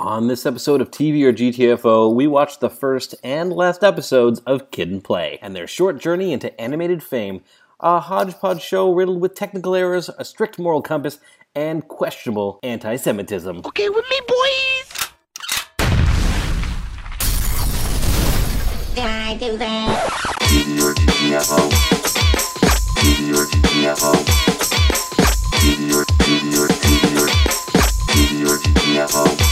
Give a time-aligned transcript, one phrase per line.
[0.00, 4.70] On this episode of TV or GTFO, we watch the first and last episodes of
[4.70, 7.42] Kid and Play and their short journey into animated fame,
[7.80, 11.18] a hodgepodge show riddled with technical errors, a strict moral compass,
[11.54, 13.60] and questionable anti Semitism.
[13.66, 15.10] Okay with me, boys?
[18.94, 20.10] Did I do that?
[20.44, 21.70] TV or GTFO.
[22.96, 24.14] TV or GTFO.
[25.60, 27.28] TV or TV or TV or
[28.08, 29.49] TV or GTFO.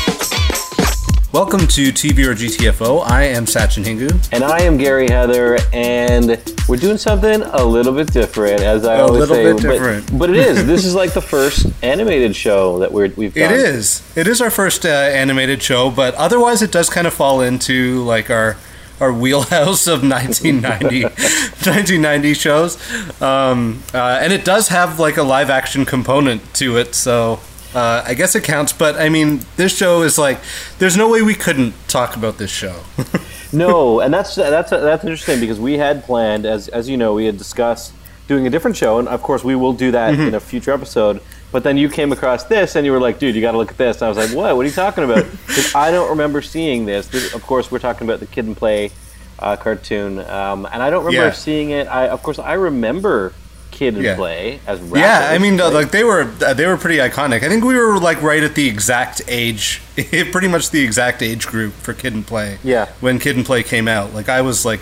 [1.30, 3.02] Welcome to TV or GTFO.
[3.06, 4.28] I am Sachin Hingu.
[4.32, 8.96] And I am Gary Heather, and we're doing something a little bit different, as I
[8.96, 9.44] A always little say.
[9.44, 10.18] bit but- different.
[10.18, 10.64] But, it is.
[10.66, 13.52] This is like the first animated show that we're, we've done.
[13.52, 14.02] It is.
[14.16, 18.02] It is our first uh, animated show, but otherwise it does kind of fall into
[18.04, 18.56] like our
[19.00, 23.22] our wheelhouse of 1990 1990 shows.
[23.22, 27.38] Um, uh, and it does have like a live action component to it, so
[27.74, 28.72] uh, I guess it counts.
[28.72, 30.38] But I mean, this show is like,
[30.78, 32.82] there's no way we couldn't talk about this show.
[33.50, 37.24] No, and that's that's that's interesting because we had planned, as as you know, we
[37.24, 37.94] had discussed
[38.26, 40.22] doing a different show, and of course we will do that Mm-hmm.
[40.28, 41.22] in a future episode.
[41.50, 43.70] But then you came across this, and you were like, "Dude, you got to look
[43.70, 44.54] at this." And I was like, "What?
[44.54, 47.06] What are you talking about?" Because I don't remember seeing this.
[47.08, 48.90] This- Of course, we're talking about the Kid and Play
[49.38, 51.32] uh, cartoon, um, and I don't remember Yeah.
[51.32, 51.86] seeing it.
[51.88, 53.32] I, of course, I remember
[53.70, 54.16] Kid and Yeah.
[54.16, 55.00] Play as rappers.
[55.00, 57.42] Yeah, I mean, like they were uh, they were pretty iconic.
[57.42, 59.80] I think we were like right at the exact age,
[60.32, 62.58] pretty much the exact age group for Kid and Play.
[62.64, 62.86] Yeah.
[63.00, 64.80] When Kid and Play came out, like I was like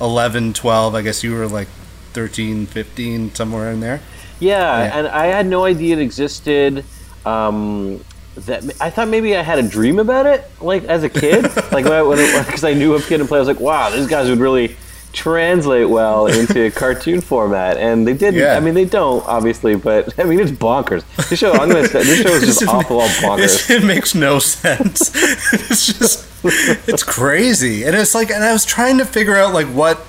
[0.00, 0.94] 11, 12.
[0.94, 1.68] I guess you were like
[2.12, 4.00] 13, 15, somewhere in there.
[4.38, 4.98] Yeah, Yeah.
[4.98, 6.84] and I had no idea it existed.
[7.24, 8.04] Um,
[8.36, 11.84] that I thought maybe I had a dream about it, like as a kid, like
[11.86, 13.38] because I knew of Kid and Play.
[13.38, 14.76] I was like, wow, these guys would really
[15.12, 18.40] translate well into cartoon format, and they didn't.
[18.40, 18.56] Yeah.
[18.56, 21.04] I mean, they don't obviously, but I mean, it's bonkers.
[21.28, 23.70] This show, I'm gonna say, this show is just awful, all bonkers.
[23.70, 25.12] It makes no sense.
[25.52, 29.66] it's just it's crazy, and it's like, and I was trying to figure out like
[29.66, 30.00] what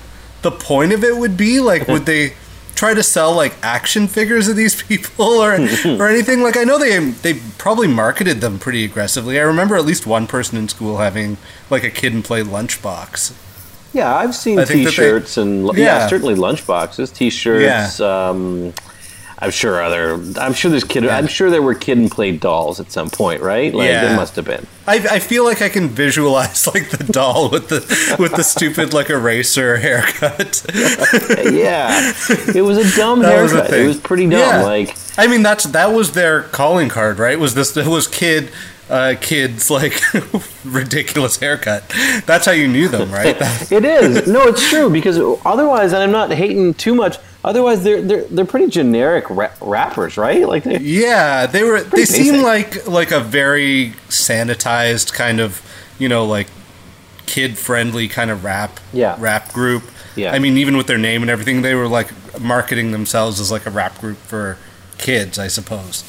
[0.42, 1.60] the point of it would be.
[1.60, 2.34] Like, would they
[2.76, 6.42] try to sell like action figures of these people or or anything?
[6.42, 9.40] Like, I know they they probably marketed them pretty aggressively.
[9.40, 11.38] I remember at least one person in school having
[11.70, 13.34] like a kid and play lunchbox.
[13.94, 16.00] Yeah, I've seen I think they- T-shirts and yeah.
[16.02, 16.08] Yeah.
[16.08, 18.00] certainly lunchboxes, T-shirts.
[18.00, 18.74] Um,
[19.40, 20.14] I'm sure other.
[20.42, 21.08] I'm sure there's kid.
[21.08, 23.72] I'm sure there were kid and play dolls at some point, right?
[23.72, 24.06] Like Yeah.
[24.06, 24.66] there must have been.
[24.88, 28.96] I, I feel like I can visualize like the doll with the with the stupid
[28.96, 30.66] like eraser haircut.
[31.54, 32.14] yeah,
[32.56, 33.80] it was a dumb That was a haircut.
[33.80, 34.40] it was pretty dumb.
[34.40, 34.64] Yeah.
[34.64, 37.40] Like I mean, that's that was their calling card, right?
[37.40, 38.52] Was this it was kid,
[38.90, 40.02] uh, kids like
[40.66, 41.84] ridiculous haircut?
[42.26, 43.36] That's how you knew them, right?
[43.72, 44.28] It is.
[44.28, 47.18] No, it's true because otherwise, and I'm not hating too much.
[47.44, 50.48] Otherwise, they're they're they're pretty generic ra- rappers, right?
[50.48, 51.82] Like yeah, they were.
[51.82, 55.62] They Pretty seem like like a very sanitized kind of,
[56.00, 56.48] you know, like
[57.26, 59.16] kid friendly kind of rap Yeah.
[59.20, 59.84] rap group.
[60.16, 60.32] Yeah.
[60.34, 62.10] I mean, even with their name and everything, they were like
[62.40, 64.58] marketing themselves as like a rap group for
[64.98, 66.04] kids, I suppose.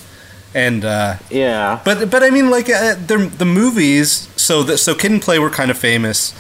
[0.58, 1.80] And uh, yeah.
[1.84, 4.28] But but I mean, like uh, the the movies.
[4.36, 6.32] So the, so Kid and Play were kind of famous,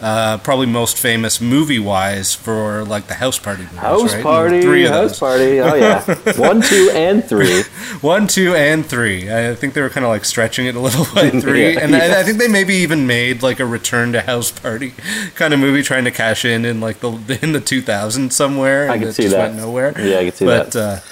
[0.00, 3.78] uh, probably most famous movie wise for like the House Party movies.
[3.78, 4.22] House right?
[4.22, 5.18] party, Three of house those.
[5.18, 5.60] party.
[5.60, 6.00] Oh yeah,
[6.38, 7.62] one, two, and three.
[8.02, 9.30] One, two, and three.
[9.32, 11.96] I think they were kind of like stretching it a little by three, Yeah, and.
[11.96, 14.92] I, I think they maybe even made like a Return to House Party
[15.34, 17.10] kind of movie, trying to cash in in like the
[17.42, 18.90] in the 2000s somewhere.
[18.90, 19.48] I can see just that.
[19.52, 19.92] Went nowhere.
[19.98, 21.02] Yeah, I can see but, that.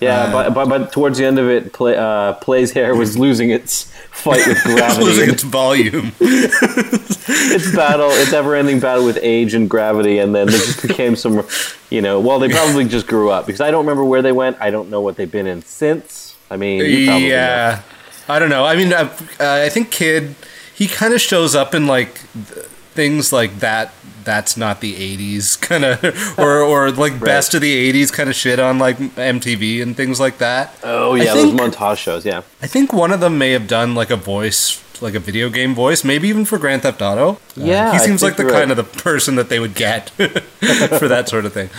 [0.00, 3.18] Yeah, Uh, but, but but towards the end of it, play, uh, Play's hair was
[3.26, 5.04] losing its fight with gravity.
[5.04, 6.12] losing its volume.
[6.20, 11.46] its battle, its ever-ending battle with age and gravity, and then there just became some,
[11.90, 12.20] you know.
[12.20, 14.56] Well, they probably just grew up because I don't remember where they went.
[14.60, 16.36] I don't know what they've been in since.
[16.50, 17.16] I mean, probably know.
[17.34, 17.82] yeah,
[18.28, 18.64] I don't know.
[18.64, 19.08] I mean, uh,
[19.40, 20.34] uh, I think Kid
[20.74, 23.92] he kind of shows up in like th- things like that.
[24.28, 26.04] That's not the '80s kind of,
[26.38, 30.20] or or like best of the '80s kind of shit on like MTV and things
[30.20, 30.74] like that.
[30.84, 32.26] Oh I yeah, think- those montage shows.
[32.26, 32.42] Yeah.
[32.60, 35.74] I think one of them may have done like a voice, like a video game
[35.74, 37.28] voice, maybe even for Grand Theft Auto.
[37.32, 37.36] Uh,
[37.72, 38.70] Yeah, he seems like the kind right.
[38.70, 40.10] of the person that they would get
[41.00, 41.70] for that sort of thing.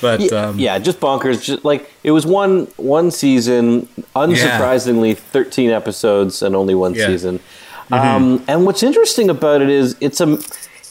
[0.00, 1.42] But Yeah, um, yeah, just bonkers.
[1.42, 7.04] Just like it was one one season, unsurprisingly, thirteen episodes and only one Yeah.
[7.06, 7.12] Mm-hmm.
[7.12, 7.40] season.
[7.92, 10.38] Um, and what's interesting about it is it's a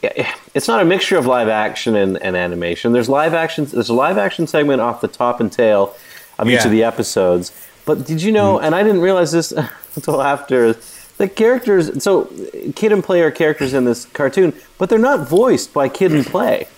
[0.01, 2.91] it's not a mixture of live action and, and animation.
[2.93, 3.65] There's live action.
[3.65, 5.95] There's a live action segment off the top and tail
[6.37, 6.57] of each Yeah.
[6.59, 6.67] Mm-hmm.
[6.67, 7.51] of the episodes.
[7.85, 8.59] But did you know?
[8.59, 9.51] And I didn't realize this
[9.95, 10.75] until after.
[11.17, 12.31] The characters, so
[12.75, 16.25] Kid and Play are characters in this cartoon, but they're not voiced by Kid and
[16.25, 16.69] Play.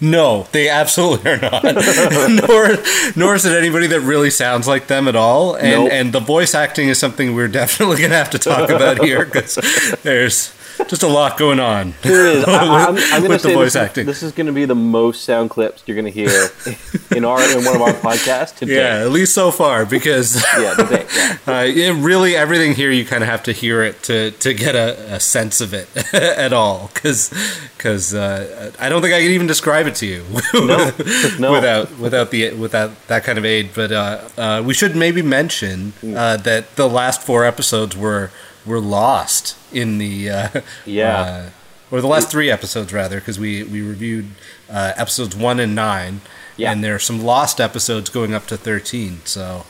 [0.00, 1.62] No, they absolutely are not.
[2.48, 2.68] nor,
[3.16, 5.56] nor is it anybody that really sounds like them at all.
[5.56, 5.88] And Nope.
[5.92, 9.24] and the voice acting is something we're definitely going to have to talk about here
[9.24, 9.56] because
[10.04, 10.54] there's
[10.88, 11.94] just a lot going on.
[12.02, 12.44] There is.
[12.44, 14.00] I, I'm, I'm going to with the say voice this, acting.
[14.02, 16.48] Is, this is going to be the most sound clips you're going to hear
[17.16, 18.76] in our in one of our podcasts today.
[18.76, 21.06] Yeah, at least so far, because Yeah, today.
[21.14, 21.38] Yeah.
[21.46, 24.74] uh, it really everything here you kind of have to hear it to, to get
[24.74, 26.90] a, a sense of it at all.
[26.94, 30.24] Because uh, I don't think I can even describe it to you
[30.54, 30.90] No,
[31.38, 31.52] no.
[31.52, 33.70] without without the without that kind of aid.
[33.74, 38.30] But uh, uh, we should maybe mention uh, that the last four episodes were
[38.66, 40.48] were lost in the uh,
[40.86, 41.20] Yeah.
[41.20, 41.50] uh,
[41.90, 44.26] or the last three episodes rather, because we we reviewed
[44.70, 46.20] uh, episodes one and nine,
[46.56, 46.70] Yeah.
[46.72, 49.20] and there are some lost episodes going up to thirteen.
[49.24, 49.64] So,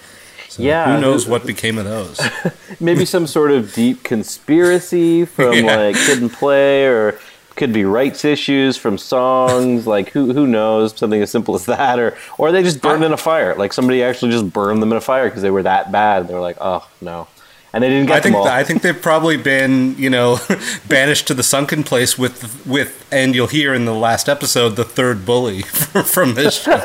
[0.49, 2.21] so Yeah, who knows what became of those?
[2.81, 5.77] Maybe some sort of deep conspiracy from Yeah.
[5.77, 7.19] like Kid and Play, or
[7.57, 9.87] could be rights issues from songs.
[9.87, 10.97] like who who knows?
[10.97, 13.55] Something as simple as that, or or they just burned in a fire.
[13.55, 16.29] Like somebody actually just burned them in a fire because they were that bad.
[16.29, 17.29] They were like, oh no,
[17.73, 18.49] and they didn't get I think them all.
[18.49, 20.39] I think they've probably been you know
[20.89, 24.85] banished to the sunken place with with and you'll hear in the last episode the
[24.85, 25.63] third bully
[26.05, 26.73] from this show.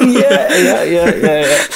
[0.00, 1.66] yeah, yeah, yeah, yeah.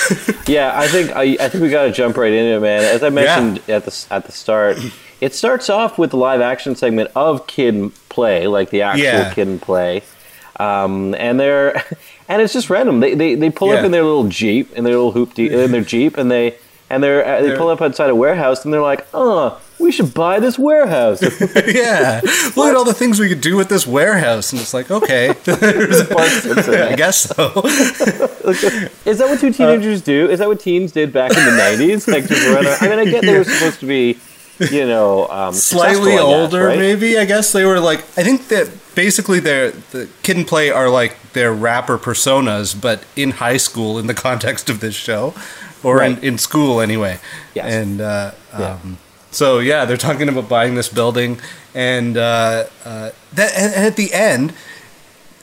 [0.47, 2.83] Yeah, I think I, I think we got to jump right into it, man.
[2.83, 4.79] As I mentioned at the at the start,
[5.21, 9.33] it starts off with the live action segment of Kid Play, like the actual Yeah.
[9.33, 10.03] Kid and Play,
[10.59, 11.77] um, and they're
[12.29, 13.01] and it's just random.
[13.01, 15.83] They they, they pull up in their little jeep, in their little hoop in their
[15.83, 16.57] jeep, and they
[16.91, 19.61] and they're, uh, they They're- pull up outside a warehouse, and they're like, oh.
[19.79, 21.23] We should buy this warehouse.
[21.57, 22.21] yeah,
[22.55, 25.31] look at all the things we could do with this warehouse, and it's like okay.
[25.47, 27.63] I guess so.
[27.65, 30.29] Is that what two teenagers do?
[30.29, 32.07] Is that what teens did back in the nineties?
[32.07, 34.19] Like just run around- I mean, I get they were supposed to be,
[34.71, 36.79] you know, um, Slightly older, right?
[36.79, 37.19] maybe.
[37.19, 38.01] I guess they were like.
[38.19, 43.05] I think that basically their the kid and play are like their rapper personas, but
[43.17, 45.33] in high school in the context of this show,
[45.83, 46.25] or in, Right.
[46.25, 47.19] in school anyway.
[47.55, 47.73] Yes.
[47.73, 48.73] And uh, Yeah.
[48.83, 48.99] um,
[49.31, 51.39] so yeah, they're talking about buying this building,
[51.75, 54.53] and uh, uh, that and and at the end.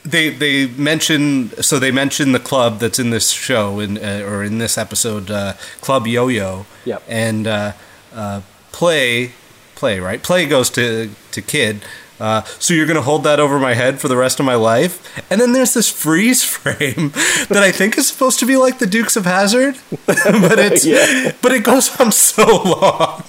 [0.06, 4.42] They they mention so they mention the club that's in this show in uh, or
[4.42, 7.04] in this episode uh, Club Yo Yo Yep.
[7.10, 7.72] and uh,
[8.16, 8.40] uh,
[8.72, 9.32] play
[9.76, 11.82] play right play goes to to kid
[12.20, 15.02] uh, so you're gonna hold that over my head for the rest of my life
[15.32, 17.10] and then there's this freeze frame
[17.50, 19.76] that I think is supposed to be like the Dukes of Hazzard
[20.06, 21.34] but it's Yeah.
[21.42, 23.24] but it goes on so long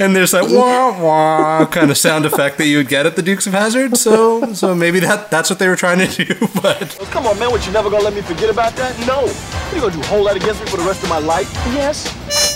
[0.00, 3.22] and there's that wah wah kind of sound effect that you would get at the
[3.22, 6.96] Dukes of Hazzard so so maybe that that's what they were trying to do but
[7.10, 7.50] Come on, man.
[7.50, 8.96] What, you never gonna let me forget about that?
[9.06, 9.22] No.
[9.22, 11.50] What, you gonna do, hold that against me for the rest of my life?
[11.72, 12.47] Yes.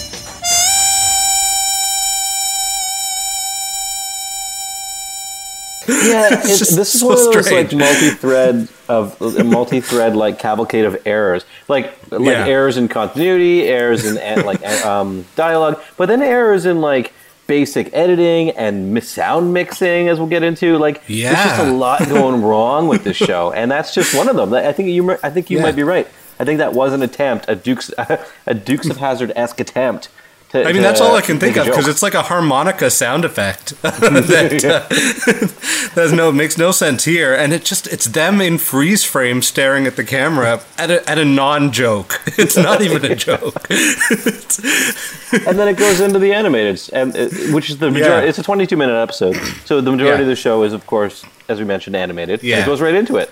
[5.88, 7.72] Yeah, it's, just this is so one of those strange.
[7.72, 12.46] like multi-thread of multi-thread like cavalcade of errors, like like Yeah.
[12.46, 17.12] errors in continuity, errors in like um, dialogue, but then errors in like
[17.46, 20.78] basic editing and sound mixing, as we'll get into.
[20.78, 21.32] Like, yeah.
[21.34, 24.54] there's just a lot going wrong with this show, and that's just one of them.
[24.54, 25.64] I think you, I think you Yeah.
[25.64, 26.06] might be right.
[26.38, 27.90] I think that was an attempt, a Dukes,
[28.46, 30.08] a Dukes of Hazzard esque attempt.
[30.52, 33.24] To, I mean, that's all I can think of because it's like a harmonica sound
[33.24, 38.58] effect that uh, that's no makes no sense here, and it just it's them in
[38.58, 42.20] freeze frame staring at the camera at a at a non joke.
[42.38, 43.66] It's not even a joke.
[43.70, 48.24] and then it goes into the animated, and uh, which is the majority.
[48.24, 48.28] Yeah.
[48.28, 50.22] It's a 22 minute episode, so the majority Yeah.
[50.22, 52.42] of the show is, of course, as we mentioned, animated.
[52.42, 52.60] Yeah.
[52.62, 53.30] it goes right into it.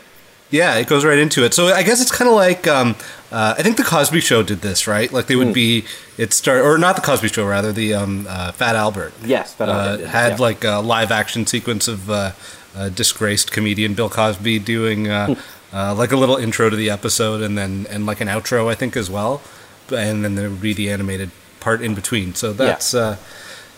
[0.51, 1.55] Yeah, it goes right into it.
[1.55, 2.97] So I guess it's kind of like um,
[3.31, 5.13] uh, I think the Cosby Show did this, right?
[5.13, 5.85] Like they would be
[6.19, 9.13] it start or not the Cosby Show, rather the um, uh, Fat Albert.
[9.25, 10.37] Yes, Fat uh, Albert, had yeah.
[10.39, 12.33] like a live action sequence of uh,
[12.75, 15.37] uh, disgraced comedian Bill Cosby doing uh,
[15.73, 18.75] uh, like a little intro to the episode and then and like an outro I
[18.75, 19.43] think as well,
[19.91, 21.31] and then there would be the animated
[21.61, 22.35] part in between.
[22.35, 22.95] So that's.
[22.95, 23.17] Uh,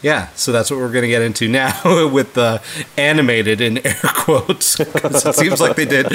[0.02, 2.61] yeah, so that's what we're going to get into now with the
[2.97, 6.06] animated in air quotes because it seems like they did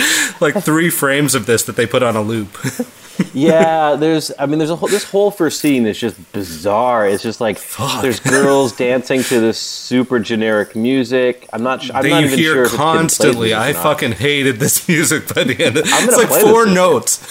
[0.41, 2.57] like three frames of this that they put on a loop.
[3.33, 4.31] yeah, there's.
[4.37, 7.07] I mean, there's a whole, this whole first scene is just bizarre.
[7.07, 7.59] It's just like
[8.01, 11.47] there's girls dancing to this super generic music.
[11.53, 11.81] I'm not.
[11.95, 13.55] I'm that not you even hear sure if it's constantly.
[13.55, 15.77] I fucking hated this music by the end.
[15.77, 17.25] It's like four notes.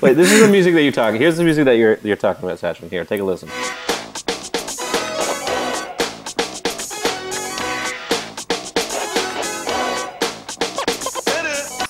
[0.00, 1.20] Wait, this is the music that you're talking.
[1.20, 2.88] Here's the music that you're you're talking about, Sachin.
[2.88, 3.50] Here, take a listen.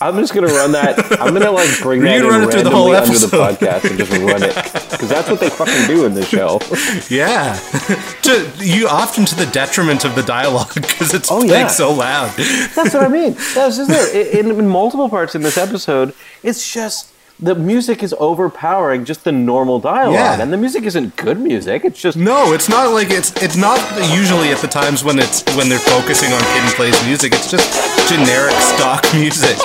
[0.09, 0.99] I'm just gonna run that.
[1.21, 3.57] I'm gonna like bring that in run it through the whole under the episode.
[3.57, 4.55] podcast and just run it
[4.91, 6.61] because that's what they fucking do in this show.
[7.11, 7.55] Yeah,
[8.23, 11.67] to, you often to the detriment of the dialogue because it's Oh, yeah.
[11.69, 12.31] so loud.
[12.37, 13.33] That's what I mean.
[13.55, 14.35] That's just it.
[14.39, 19.33] In, in multiple parts in this episode, it's just the music is overpowering just the
[19.33, 20.40] normal dialogue, Yeah.
[20.40, 21.85] and the music isn't good music.
[21.85, 23.78] It's just No, it's not like it's it's not
[24.16, 27.35] usually at the times when it's when they're focusing on Kid and Play's music.
[27.35, 27.69] It's just
[28.09, 29.57] generic stock music.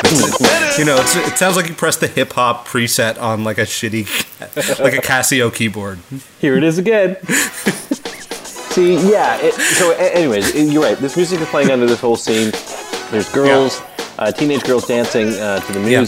[0.77, 3.61] You know, it's, it sounds like you press the hip hop preset on like a
[3.65, 4.05] shitty,
[4.79, 5.99] like a Casio keyboard.
[6.39, 7.15] Here it is again.
[8.71, 9.37] See, yeah.
[9.41, 10.97] It, so, anyways, you're right.
[10.97, 12.51] This music is playing under this whole scene.
[13.11, 13.81] There's girls,
[14.17, 15.99] uh, teenage girls dancing uh, to the Yeah.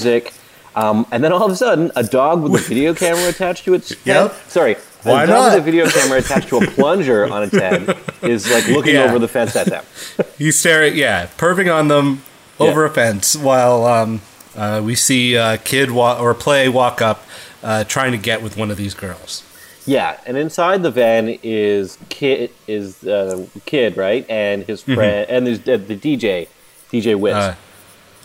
[0.76, 3.74] Um, and then all of a sudden, a dog with a video camera attached to
[3.74, 4.00] its head.
[4.06, 4.34] Yep.
[4.48, 5.52] Sorry, Why a dog not?
[5.54, 9.04] with a video camera attached to a plunger on its head is like looking Yeah.
[9.06, 9.84] over the fence at them.
[10.38, 12.24] You stare at yeah, perving on them
[12.60, 12.92] over Yeah.
[12.92, 14.22] a fence while um,
[14.56, 17.24] uh, we see uh, Kid wa- or Play walk up,
[17.64, 19.44] uh, trying to get with one of these girls.
[19.86, 25.46] Yeah, and inside the van is kid is uh, kid right, and his friend, and
[25.46, 26.48] there's uh, the DJ,
[26.92, 27.54] DJ Wiz.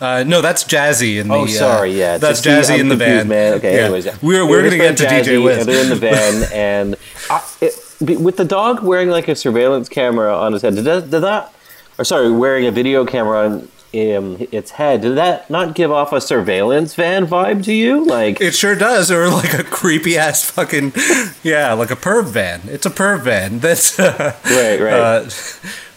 [0.01, 1.33] Uh, Uh, no, that's Jazzy in the.
[1.35, 1.91] Oh, sorry.
[1.91, 3.27] Yeah, uh, that's see, Jazzy in the confused, van.
[3.27, 3.53] Man.
[3.55, 3.75] Okay.
[3.75, 3.83] Yeah.
[3.83, 4.17] Anyways, yeah.
[4.21, 5.65] we're we're gonna get to friend DJ Jazzy, Wiz.
[5.65, 6.95] They're in the van, and
[7.29, 10.75] uh, it, with the dog wearing like a surveillance camera on his head.
[10.75, 11.09] Did that?
[11.09, 11.53] Did that?
[11.97, 13.53] Or sorry, wearing a video camera on
[13.93, 15.01] um, its head.
[15.01, 18.05] Did that not give off a surveillance van vibe to you?
[18.05, 20.93] Like, It sure does, or like a creepy ass fucking,
[21.43, 22.61] yeah, like a perv van.
[22.65, 23.59] It's a perv van.
[23.69, 24.93] That's uh, Right, right.
[24.93, 25.29] Uh,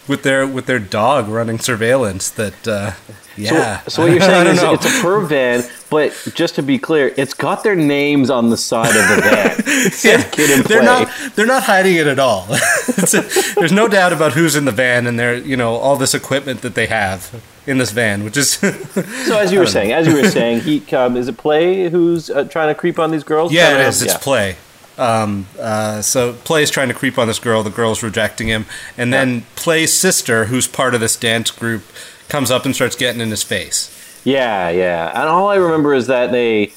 [0.07, 2.29] with their with their dog running surveillance.
[2.29, 2.91] That uh,
[3.37, 3.81] yeah.
[3.83, 4.73] So, so what you're saying is know.
[4.73, 8.57] it's a perv van, but just to be clear, it's got their names on the
[8.57, 9.63] side of the van.
[9.91, 10.75] Says kid and play.
[10.75, 12.47] they're not they're not hiding it at all.
[12.49, 16.13] A- there's no doubt about who's in the van and their you know all this
[16.13, 20.07] equipment that they have in this van, which is so as you were saying, as
[20.07, 23.23] you were saying, he um, is it play who's uh, trying to creep on these
[23.23, 23.51] girls?
[23.51, 24.01] yeah, it is.
[24.01, 24.19] It's yeah.
[24.19, 24.55] play.
[24.97, 27.63] Um, uh, so Play's trying to creep on this girl.
[27.63, 28.65] The girl's rejecting him,
[28.97, 31.83] and then Play's sister, who's part of this dance group,
[32.29, 33.89] comes up and starts getting in his face.
[34.23, 35.09] Yeah, yeah.
[35.09, 36.73] And all I remember is that they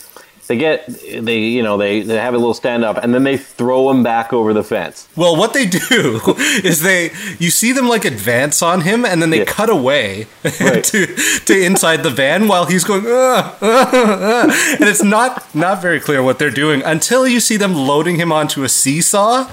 [0.49, 3.37] they get they you know they, they have a little stand up and then they
[3.37, 5.09] throw him back over the fence.
[5.17, 6.21] Well, what they do
[6.65, 9.45] is they you see them like advance on him, and then they Yeah.
[9.45, 10.27] cut away
[10.61, 10.85] Right.
[10.85, 11.07] to
[11.47, 14.51] to inside the van while he's going, "Ugh, ugh, ugh,"
[14.81, 18.31] and it's not not very clear what they're doing until you see them loading him
[18.33, 19.47] onto a seesaw.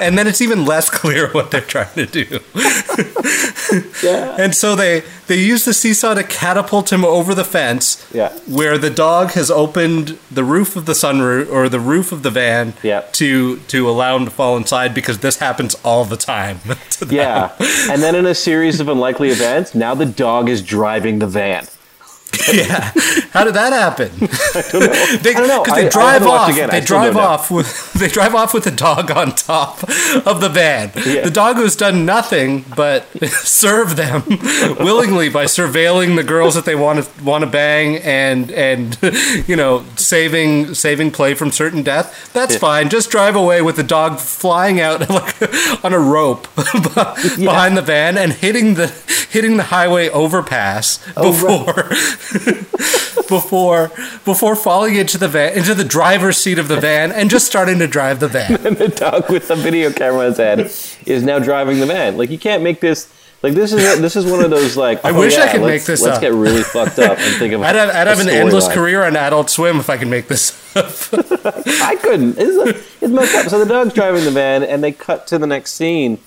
[0.00, 2.40] And then it's even less clear what they're trying to do.
[4.02, 4.36] Yeah.
[4.38, 8.08] And so they they use the seesaw to catapult him over the fence.
[8.14, 8.30] Yeah.
[8.46, 12.30] Where the dog has opened the roof of the sunroof or the roof of the
[12.30, 12.74] van.
[12.82, 13.00] Yeah.
[13.12, 16.60] To to allow him to fall inside because this happens all the time.
[17.10, 17.52] Yeah.
[17.90, 21.66] and then in a series of unlikely events, now the dog is driving the van.
[22.52, 22.92] yeah.
[23.32, 24.10] How did that happen?
[24.22, 25.18] I don't know.
[25.22, 25.62] They, I don't know.
[25.62, 26.70] Because I- I they drive haven't off.
[26.70, 27.92] They drive off with.
[27.94, 29.82] They drive off with the dog on top
[30.26, 30.92] of the van.
[30.96, 31.22] Yeah.
[31.22, 34.22] The dog who's done nothing but serve them
[34.78, 38.96] willingly by surveilling the girls that they want to want to bang and and
[39.48, 42.32] you know saving saving play from certain death.
[42.32, 42.58] That's Yeah.
[42.60, 42.88] fine.
[42.88, 48.16] Just drive away with the dog flying out like on a rope behind the van
[48.18, 48.86] and hitting the
[49.30, 51.90] hitting the highway overpass Oh, before
[53.28, 53.88] before
[54.24, 57.78] before falling into the van into the driver's seat of the van and just starting
[57.78, 58.58] to drive the van.
[58.68, 60.60] And the dog with the video camera on his head
[61.06, 62.18] is now driving the van.
[62.18, 63.12] Like you can't make this.
[63.42, 65.02] Like this is this is one of those like.
[65.04, 66.20] I oh, wish I could make this Let's up.
[66.20, 67.62] get really fucked up and think of.
[67.62, 68.74] I'd have, I'd have an endless storyline.
[68.74, 70.92] career on Adult Swim if I could make this up.
[71.82, 72.36] I couldn't.
[72.36, 73.46] It's, it's messed up.
[73.46, 76.18] So the dog's driving the van, and they cut to the next scene,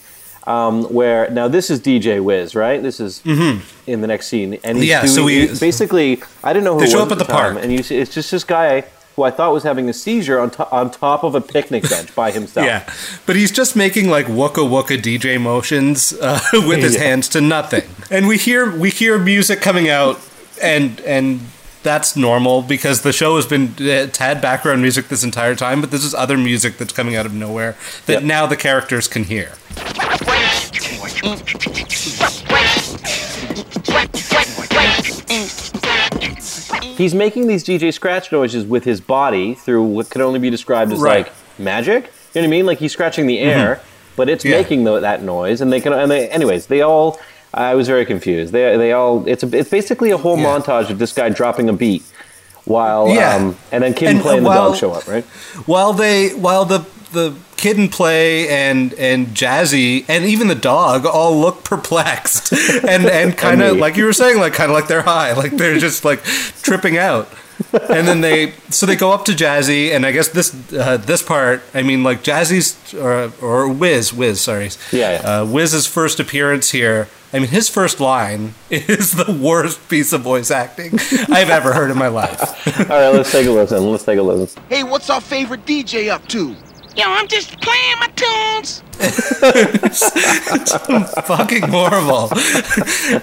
[0.47, 2.81] um, where now this is DJ Wiz, right?
[2.81, 4.89] This is in the next scene, and he's Mm-hmm.
[4.89, 7.25] Yeah, doing, so we- basically I didn't know who They show was up at the
[7.31, 7.57] park.
[7.61, 10.49] and you see, it's just this guy who I thought was having a seizure on
[10.51, 12.65] to- on top of a picnic bench by himself.
[12.65, 12.83] yeah,
[13.25, 17.03] but he's just making like wooka wooka DJ motions uh, with his Yeah.
[17.03, 20.19] hands to nothing, and we hear we hear music coming out,
[20.61, 21.41] and and
[21.83, 25.91] that's normal because the show has been it's had background music this entire time, but
[25.91, 28.23] this is other music that's coming out of nowhere that Yep.
[28.23, 29.53] now the characters can hear.
[36.97, 40.91] He's making these DJ scratch noises with his body through what can only be described
[40.91, 41.25] as Right.
[41.25, 42.03] like magic.
[42.33, 42.65] You know what I mean?
[42.65, 43.59] Like he's scratching the mm-hmm.
[43.59, 43.81] air,
[44.15, 44.57] but it's Yeah.
[44.57, 45.93] making the, that noise, and they can.
[45.93, 47.19] And they, anyways, they all.
[47.53, 48.53] I was very confused.
[48.53, 49.27] They they all.
[49.27, 50.45] It's a, it's basically a whole Yeah.
[50.59, 52.03] montage of this guy dropping a beat,
[52.65, 53.35] while Yeah.
[53.35, 55.25] um, and then Kid And, and Play and the uh, dog show up, right?
[55.65, 61.05] While they while the the Kid and Play and and Jazzy and even the dog
[61.05, 62.51] all look perplexed
[62.87, 65.51] and and kind of like you were saying, like kind of like they're high, like
[65.57, 66.23] they're just like
[66.63, 67.27] tripping out.
[67.73, 71.21] And then they so they go up to Jazzy, and I guess this uh, this
[71.21, 75.41] part, I mean, like Jazzy's or or Wiz, Wiz, sorry, Yeah, yeah.
[75.41, 77.07] Uh, Wiz's first appearance here.
[77.33, 80.99] I mean, his first line is the worst piece of voice acting
[81.29, 82.41] I've ever heard in my life.
[82.89, 83.89] All right, let's take a listen.
[83.89, 84.61] Let's take a listen.
[84.69, 86.55] Hey, what's our favorite DJ up to?
[86.95, 88.83] Yo, I'm just playing my tunes.
[91.25, 92.29] fucking horrible.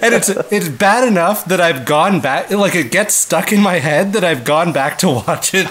[0.03, 3.75] and it's it's bad enough that I've gone back like it gets stuck in my
[3.79, 5.67] head that I've gone back to watch it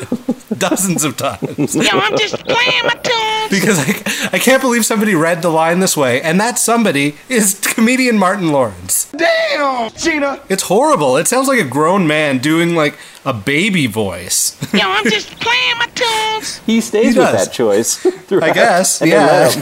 [0.58, 1.74] dozens of times.
[1.74, 3.50] Yo, I'm just playing my tunes.
[3.50, 7.58] Because I, I can't believe somebody read the line this way, and that somebody is
[7.60, 9.10] comedian Martin Lawrence.
[9.12, 10.40] Damn, Gina.
[10.48, 11.16] It's horrible.
[11.16, 14.56] It sounds like a grown man doing like a baby voice.
[14.72, 16.58] Yo, I'm just playing my tunes.
[16.66, 17.46] He stays He with does.
[17.46, 17.87] that choice.
[18.26, 18.50] throughout.
[18.50, 19.48] I guess, yeah.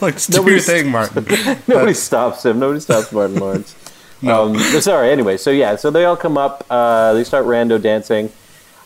[0.00, 1.26] like, do your Nobody's- thing, Martin.
[1.66, 2.58] Nobody stops him.
[2.58, 3.74] Nobody stops Martin Lawrence.
[4.22, 5.10] Um, but sorry.
[5.10, 6.64] Anyway, so yeah, so they all come up.
[6.68, 8.26] Uh, they start rando dancing.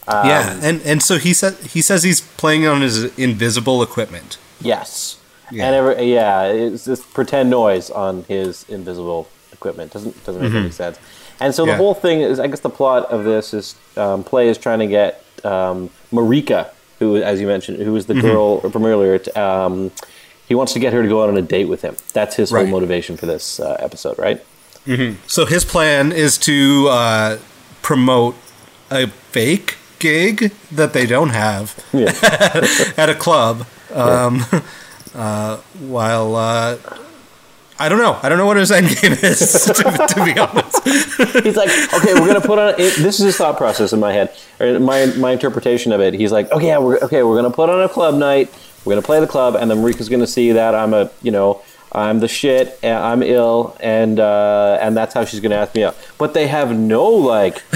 [0.06, 4.38] Um, yeah, and and so he said he says he's playing on his invisible equipment.
[4.60, 5.18] Yes.
[5.50, 5.66] Yeah.
[5.66, 9.92] And every, yeah, it's this pretend noise on his invisible equipment.
[9.92, 10.98] Doesn't doesn't make any sense.
[11.40, 11.80] And so the Mm-hmm.
[11.80, 11.84] Yeah.
[11.84, 14.86] whole thing is, I guess, the plot of this is um, play is trying to
[14.86, 18.26] get um, Marika, who, as you mentioned, who was the Mm-hmm.
[18.26, 19.20] girl from earlier.
[19.36, 19.90] Um,
[20.46, 21.96] he wants to get her to go out on a date with him.
[22.12, 24.44] That's his whole motivation for this uh, episode, right?
[25.26, 27.38] So his plan is to uh,
[27.80, 28.36] promote
[28.90, 32.12] a fake gig that they don't have Yeah.
[32.98, 33.66] at a club.
[33.92, 34.44] Um,
[35.14, 36.76] uh, while uh,
[37.78, 39.64] I don't know, I don't know what his end game is.
[39.74, 40.84] To, to be honest,
[41.44, 42.74] He's like, okay, we're gonna put on.
[42.74, 46.14] It, this is his thought process in my head, or my my interpretation of it.
[46.14, 47.22] He's like, okay, yeah, we're okay.
[47.22, 48.52] We're gonna put on a club night.
[48.84, 51.62] We're gonna play the club, and then Marika's gonna see that I'm a, you know,
[51.92, 52.78] I'm the shit.
[52.82, 55.96] And I'm ill, and uh, and that's how she's gonna ask me out.
[56.18, 57.56] But they have no like.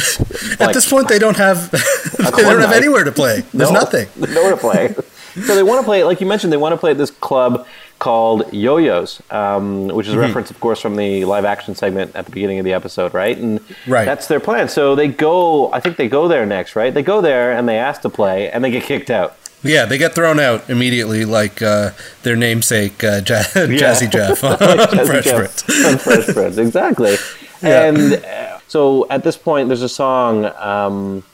[0.61, 1.71] at this point, they don't have
[2.19, 2.77] they don't have night.
[2.77, 3.41] anywhere to play.
[3.53, 4.09] There's no, nothing.
[4.17, 4.95] Nowhere to play.
[5.35, 7.67] so they want to play, like you mentioned, they want to play at this club
[7.99, 10.23] called Yo-Yo's, um, which is Mm-hmm.
[10.23, 13.13] a reference, of course, from the live action segment at the beginning of the episode,
[13.15, 13.37] right?
[13.37, 14.05] And Right.
[14.05, 14.69] that's their plan.
[14.69, 16.95] So they go, I think they go there next, right?
[16.95, 19.37] They go there and they ask to play, and they get kicked out.
[19.65, 21.91] Yeah, they get thrown out immediately, like uh,
[22.23, 23.43] their namesake uh, ja-
[23.81, 24.57] Jazzy Jeff on
[25.07, 25.63] Fresh Prince.
[26.03, 27.17] Fresh Prince, exactly.
[27.63, 30.45] And uh, so at this point, there's a song.
[30.59, 31.25] Um,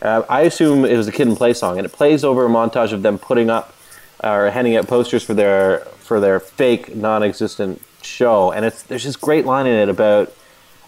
[0.00, 2.48] uh, I assume it was a kid and play song, and it plays over a
[2.48, 3.74] montage of them putting up
[4.22, 8.52] or handing out posters for their for their fake, non-existent show.
[8.52, 10.32] And it's there's this great line in it about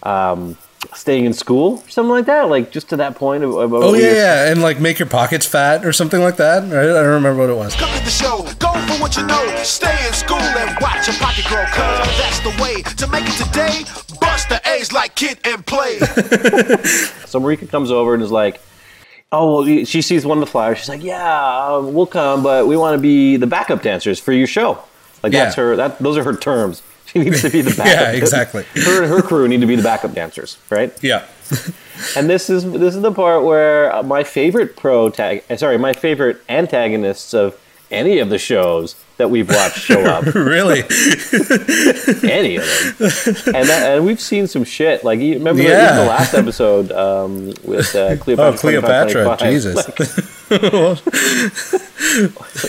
[0.03, 0.57] um,
[0.93, 2.49] staying in school, or something like that.
[2.49, 5.47] Like just to that point of, of Oh yeah, yeah, and like make your pockets
[5.47, 6.63] fat or something like that.
[6.63, 6.91] Right?
[6.91, 7.75] I don't remember what it was.
[7.75, 9.63] Come to the show, go for what you know.
[9.63, 11.65] Stay in school and watch your pocket grow.
[11.67, 13.85] Cause that's the way to make it today.
[14.21, 15.99] Bust the A's like kid and play.
[17.35, 18.61] So Marika comes over and is like,
[19.35, 20.79] "Oh, well, she sees one of the flyers.
[20.79, 24.33] She's like, yeah, uh, we'll come, but we want to be the backup dancers for
[24.33, 24.83] your show.
[25.23, 25.77] Like that's her.
[25.77, 26.83] That those are her terms.
[27.07, 27.87] She needs to be the backup.
[27.87, 28.65] Yeah, exactly.
[28.75, 30.91] Her and her crew need to be the backup dancers, right?
[31.01, 31.25] Yeah,
[32.17, 35.93] And this is this is the part where uh, my favorite pro tag, sorry, my
[35.93, 37.59] favorite antagonists of
[37.95, 40.25] any of the shows that we've watched show up.
[40.35, 40.81] really.
[42.31, 42.65] any of
[42.99, 43.11] them.
[43.55, 45.05] And, that, and we've seen some shit.
[45.05, 45.85] Like, you remember the, Yeah.
[45.93, 48.35] even the last episode um, with uh, Cleopatra?
[48.55, 49.77] Oh, Cleopatra, Jesus.
[49.77, 49.89] Like,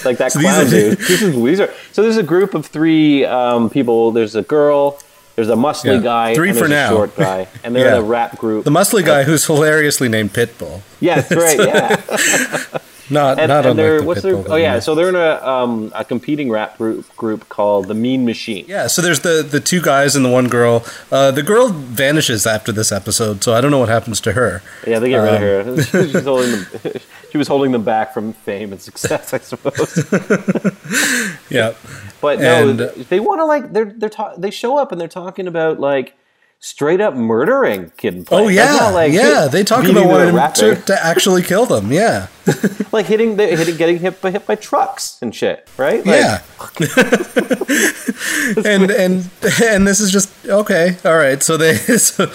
[0.06, 0.98] like that So clown dude.
[0.98, 4.12] This is, these are, so there's a group of three um, people.
[4.12, 5.00] There's a girl,
[5.36, 6.02] there's a muscly Yeah.
[6.02, 6.90] guy, Three and for now.
[6.90, 7.48] short guy.
[7.64, 7.98] And they're Yeah.
[7.98, 8.66] in a rap group.
[8.66, 10.82] The muscly guy who's hilariously named Pitbull.
[11.00, 12.80] Yeah, that's right, yeah.
[13.10, 15.92] Not And, not and unlike the what's their, oh, yeah, so they're in a, um,
[15.94, 18.66] a competing rap group, group called The Mean Machine.
[18.68, 20.84] Yeah, so there's the the two guys and the one girl.
[21.12, 24.64] Uh, the girl vanishes after this episode, so I don't know what happens to her.
[24.88, 26.04] Yeah, they get rid Um, of her.
[26.12, 26.66] She's holding them,
[27.32, 30.04] she was holding them back from fame and success, I suppose.
[31.50, 31.74] Yeah,
[32.22, 35.08] But no, And- they want to like they're they're ta- they show up and they're
[35.08, 36.16] talking about like
[36.60, 38.44] straight up murdering Kid and Play.
[38.44, 39.48] Oh yeah, not like yeah.
[39.48, 41.92] They talk about wanting to, to actually kill them.
[41.92, 42.28] Yeah,
[42.92, 46.06] like hitting the hitting getting hit by hit by trucks and shit, right?
[46.06, 46.42] Like, yeah.
[48.66, 49.30] and and
[49.64, 50.98] and this is just okay.
[51.06, 51.42] All right.
[51.44, 52.26] So they so,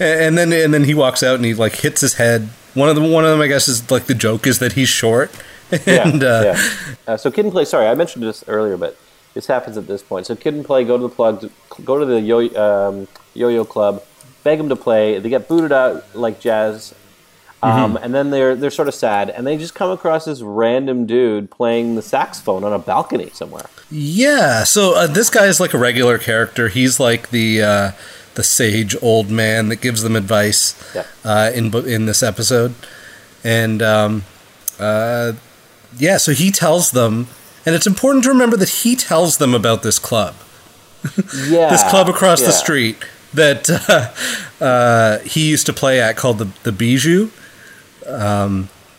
[0.00, 2.48] and then and then he walks out and he like hits his head.
[2.74, 3.10] One of them.
[3.10, 3.40] One of them.
[3.40, 5.30] I guess is like the joke is that he's short.
[5.86, 6.70] yeah, And uh, yeah.
[7.06, 7.64] Uh, so Kid and Play.
[7.64, 8.96] Sorry, I mentioned this earlier, but
[9.34, 10.26] this happens at this point.
[10.26, 11.50] So Kid and Play go to the plug,
[11.84, 14.02] go to the yo um, yo-yo club,
[14.44, 15.18] beg them to play.
[15.18, 16.94] They get booted out like Jazz.
[17.62, 21.04] Um, and then they're they're sort of sad, and they just come across this random
[21.04, 23.66] dude playing the saxophone on a balcony somewhere.
[23.90, 26.68] Yeah, so uh, this guy is like a regular character.
[26.68, 27.90] He's like the uh,
[28.34, 31.06] the sage old man that gives them advice Yeah.
[31.24, 32.74] uh, in in this episode,
[33.42, 34.24] and um,
[34.78, 35.32] uh,
[35.98, 37.26] yeah, so he tells them,
[37.64, 40.36] and it's important to remember that he tells them about this club,
[41.48, 42.98] Yeah, this club across the street
[43.36, 43.70] that
[44.60, 47.30] uh, uh, he used to play at called the the Bijou.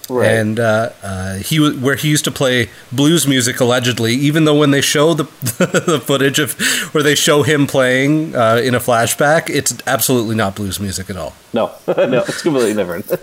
[0.10, 0.32] Right.
[0.32, 4.13] and uh, uh, he where he used to play blues music allegedly.
[4.13, 5.23] Even though when they show the
[5.86, 6.54] the footage of
[6.93, 11.17] where they show him playing uh, in a flashback, it's absolutely not blues music at
[11.17, 11.34] all.
[11.54, 13.10] No, no, it's completely different.
[13.12, 13.19] And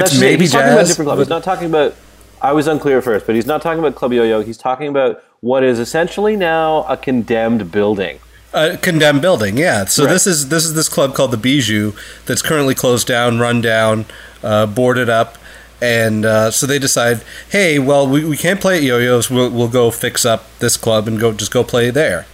[0.00, 1.18] It's that's maybe he's talking about different club.
[1.18, 1.96] He's not talking about.
[2.42, 4.40] I was unclear at first, but he's not talking about Club Yo-Yo.
[4.40, 8.18] He's talking about what is essentially now a condemned building.
[8.52, 9.84] A condemned building, yeah.
[9.84, 10.12] So Right.
[10.12, 11.92] this is this is this club called the Bijou
[12.26, 14.06] that's currently closed down, run down,
[14.42, 15.38] uh, boarded up,
[15.80, 19.30] and uh, so they decide, hey, well, we, we can't play at Yo-Yo's.
[19.30, 22.26] We'll, we'll go fix up this club and go just go play there.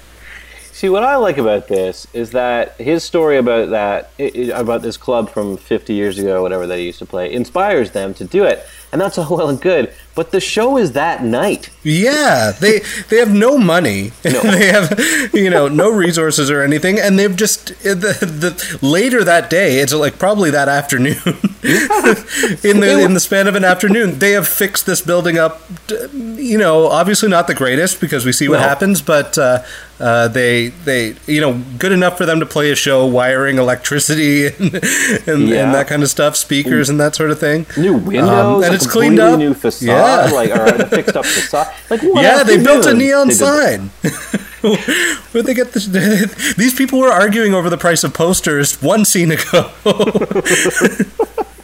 [0.73, 4.11] See, what I like about this is that his story about that
[4.55, 8.25] about this club from 50 years ago, whatever they used to play, inspires them to
[8.25, 9.93] do it, and that's all well and good.
[10.15, 11.69] But the show is that night.
[11.83, 12.81] Yeah, they
[13.11, 14.13] they have no money.
[14.25, 14.41] No.
[14.43, 14.99] they have
[15.35, 19.81] you know no resources or anything, and they've just the, the later that day.
[19.81, 21.17] It's like probably that afternoon.
[22.65, 25.61] in the in the span of an afternoon, they have fixed this building up.
[26.15, 28.69] You know, obviously not the greatest because we see what No.
[28.69, 29.37] happens, but.
[29.37, 29.63] Uh,
[29.99, 34.47] uh, they they you know good enough for them to play a show wiring electricity
[34.59, 34.75] and,
[35.27, 35.65] and, Yeah.
[35.65, 38.75] and that kind of stuff speakers and that sort of thing New windows, Um, and
[38.75, 39.39] it's cleaned up.
[39.39, 40.37] new facade, Yeah.
[40.37, 41.69] like or a fixed up facade.
[41.91, 43.91] Like yeah, they built a neon sign.
[45.33, 45.87] Where'd they get this?
[46.57, 49.71] These people were arguing over the price of posters one scene ago.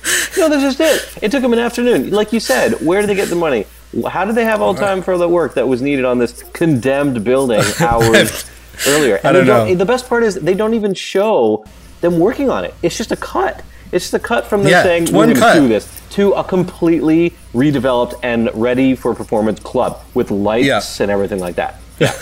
[0.38, 1.22] No, that's just it.
[1.22, 2.10] It took them an afternoon.
[2.10, 3.66] Like you said, where did they get the money?
[4.08, 6.42] How did they have all the time for the work that was needed on this
[6.54, 8.50] condemned building hours
[8.88, 9.16] earlier?
[9.16, 9.74] And I don't know.
[9.74, 11.64] The best part is they don't even show
[12.00, 12.74] them working on it.
[12.82, 13.62] It's just a cut.
[13.92, 16.42] It's just a cut from them Yeah, saying we're going to do this to a
[16.42, 21.02] completely redeveloped and ready for performance club with lights Yeah.
[21.04, 21.78] and everything like that.
[22.00, 22.12] Yeah.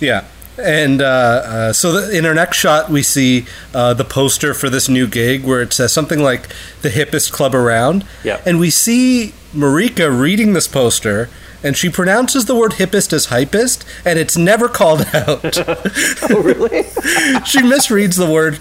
[0.00, 0.24] yeah.
[0.56, 4.70] And uh, uh, so the, in our next shot, we see uh, the poster for
[4.70, 6.48] this new gig where it says something like
[6.82, 8.06] the hippest club around.
[8.22, 8.40] Yeah.
[8.46, 11.28] And we see Marika reading this poster,
[11.64, 15.56] and she pronounces the word hippest as hypest, and it's never called out.
[16.30, 16.82] oh, really?
[17.44, 18.58] she misreads the word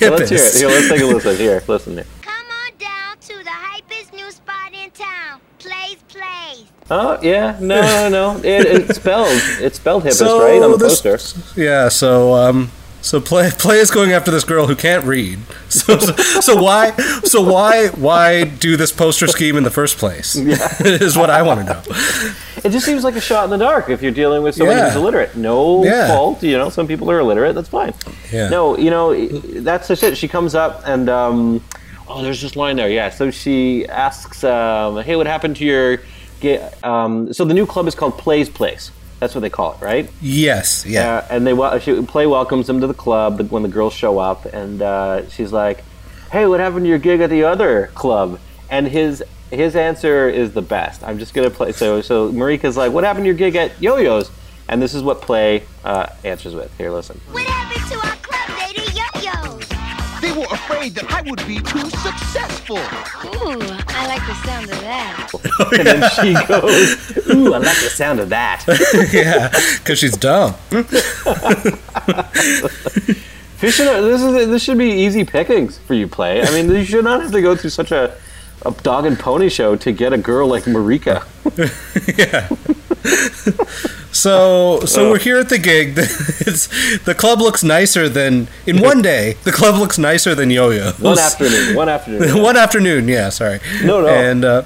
[0.00, 0.42] Well, let's hear it.
[0.42, 0.58] hippest.
[0.58, 1.36] Here, let's take a listen.
[1.36, 1.92] Here, listen.
[1.94, 2.06] Here.
[2.22, 5.40] Come on down to the hypest new spot in town.
[5.58, 6.71] Plays Plays.
[6.94, 8.36] Oh yeah, no, no, no.
[8.38, 9.28] It, it's spelled.
[9.60, 11.60] It's spelled hippest, right, on the this- poster.
[11.60, 15.38] Yeah, so um, so play play is going after this girl who can't read.
[15.72, 16.90] So, so, so why
[17.24, 20.36] so why why do this poster scheme in the first place?
[20.36, 20.68] Yeah.
[20.84, 21.82] is what I want to know.
[22.62, 24.88] It just seems like a shot in the dark if you're dealing with somebody Yeah.
[24.90, 25.34] who's illiterate.
[25.34, 26.08] No Yeah.
[26.08, 26.68] fault, you know.
[26.68, 27.54] Some people are illiterate.
[27.54, 27.94] That's fine.
[28.30, 28.50] Yeah.
[28.50, 29.14] No, you know,
[29.62, 30.18] that's just it.
[30.18, 31.64] She comes up and um,
[32.06, 32.90] oh, there's this line there.
[32.90, 33.08] Yeah.
[33.08, 36.00] So she asks, um, "Hey, what happened to your?"
[36.42, 38.90] Ga- Um, so the new club is called Plays Place.
[39.20, 40.10] That's what they call it, right?
[40.20, 41.18] Yes, yeah.
[41.18, 44.18] Uh, and they wel- she, play welcomes them to the club when the girls show
[44.18, 45.84] up, and uh, she's like,
[46.32, 50.52] "Hey, what happened to your gig at the other club?" And his his answer is
[50.52, 51.04] the best.
[51.04, 51.70] I'm just gonna play.
[51.72, 54.30] So so Marika's like, "What happened to your gig at Yo-Yo's?"
[54.68, 56.70] And this is what play uh, answers with.
[56.78, 57.20] Here, listen.
[57.30, 57.98] What happened to
[60.62, 62.76] afraid that I would be too successful.
[62.76, 65.30] Ooh, I like the sound of that.
[65.72, 68.64] And then she goes, "Ooh, I like the sound of that."
[69.12, 69.48] yeah,
[69.78, 70.52] because she's dumb.
[73.56, 76.42] Fish in this is this should be easy pickings for you, play.
[76.42, 78.14] I mean, you should not have to go through such a
[78.64, 81.24] a dog and pony show to get a girl like Marika.
[84.12, 85.96] So so we're here at the gig.
[85.98, 89.36] It's the club looks nicer than in one day.
[89.44, 90.92] The club looks nicer than Yo-Yo.
[91.00, 91.74] One afternoon.
[91.74, 92.42] One afternoon.
[92.50, 93.08] one afternoon.
[93.08, 93.60] Yeah, sorry.
[93.82, 94.08] No, no.
[94.08, 94.62] And uh,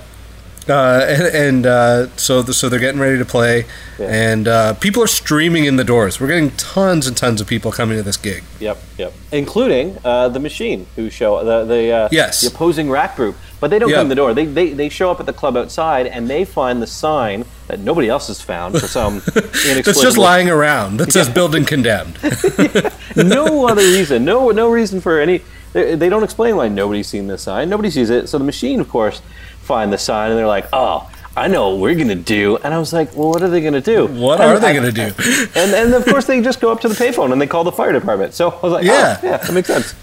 [0.69, 3.67] uh, and, and uh, so the, so they're getting ready to play,
[4.01, 6.21] and uh, people are streaming in the doors.
[6.21, 8.43] We're getting tons and tons of people coming to this gig.
[8.61, 9.13] Yep, yep.
[9.33, 12.41] Including uh, the machine who show the the uh, Yes.
[12.41, 13.97] the opposing rap group, but they don't Yeah.
[13.97, 14.35] come in the door.
[14.35, 17.81] They, they they show up at the club outside and they find the sign that
[17.81, 19.23] nobody else has found for some.
[19.35, 20.99] That's just lying around.
[20.99, 22.19] That says "building condemned."
[23.17, 24.25] no other reason.
[24.25, 25.43] No no reason for any.
[25.73, 27.69] They, they don't explain why nobody's seen this sign.
[27.69, 28.29] Nobody sees it.
[28.29, 29.21] So the machine, of course,
[29.67, 31.11] find the sign and they're like, oh.
[31.39, 33.83] I know what we're gonna do, and I was like, "Well, what are they gonna
[33.83, 34.07] do?
[34.07, 35.13] What And are they gonna do?
[35.55, 37.73] And and of course, they just go up to the payphone and they call the
[37.73, 38.33] fire department.
[38.33, 39.19] So I was like, oh, Yeah.
[39.23, 39.95] "Oh, yeah, that makes sense."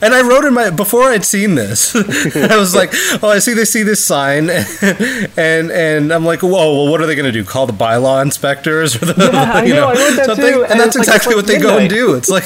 [0.00, 1.96] And I wrote in my before I'd seen this,
[2.52, 4.48] I was like, "Oh, I see they see this sign,
[5.36, 6.50] and and I'm like, whoa,
[6.84, 7.42] well, what are they going to do?
[7.44, 10.70] Call the bylaw inspectors or the Yeah, you know, I wrote that something?" too, And,
[10.72, 12.14] and that's it's like- exactly what they go and do.
[12.14, 12.44] It's like,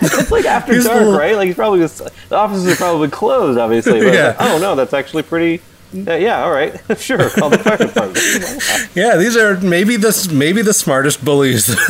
[0.00, 1.34] It's like after Here's dark, the- right?
[1.36, 4.00] Like he's probably just, the offices are probably closed, obviously.
[4.00, 4.26] But Yeah.
[4.28, 5.60] like, oh no, that's actually pretty.
[6.06, 7.30] uh, yeah, all right, sure.
[7.30, 8.90] Call the fire department.
[8.94, 11.66] yeah, these are maybe the maybe the smartest bullies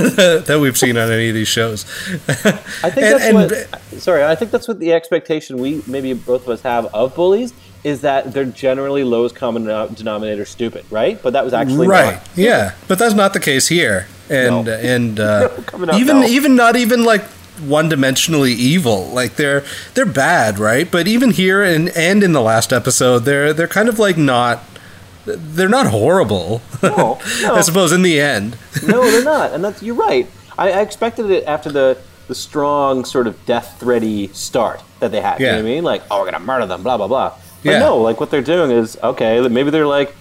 [0.46, 1.84] that we've seen on any of these shows.
[2.28, 4.00] I think And- that's and- what.
[4.00, 7.52] Sorry, I think that's what the expectation we maybe both of us have of bullies
[7.84, 11.20] is that they're generally lowest common denominator stupid, right?
[11.22, 12.28] But that was actually right not.
[12.36, 14.72] yeah but that's not the case here and No.
[14.72, 15.48] and uh,
[15.94, 16.26] even no.
[16.26, 17.22] even not even like
[17.60, 22.72] one-dimensionally evil like they're they're bad right but even here and and in the last
[22.72, 24.62] episode they're they're kind of like not
[25.24, 27.54] they're not horrible No, no.
[27.54, 30.28] i suppose in the end no, they're not, and that's you're right.
[30.56, 35.20] I, I expected it after the the strong sort of death thready start that they
[35.20, 35.40] had.
[35.40, 35.56] You know Yeah.
[35.56, 35.82] what I mean?
[35.84, 37.30] Like, oh, we're gonna murder them, blah blah blah.
[37.64, 37.78] But Yeah.
[37.80, 39.40] no, like what they're doing is okay.
[39.48, 40.14] Maybe they're like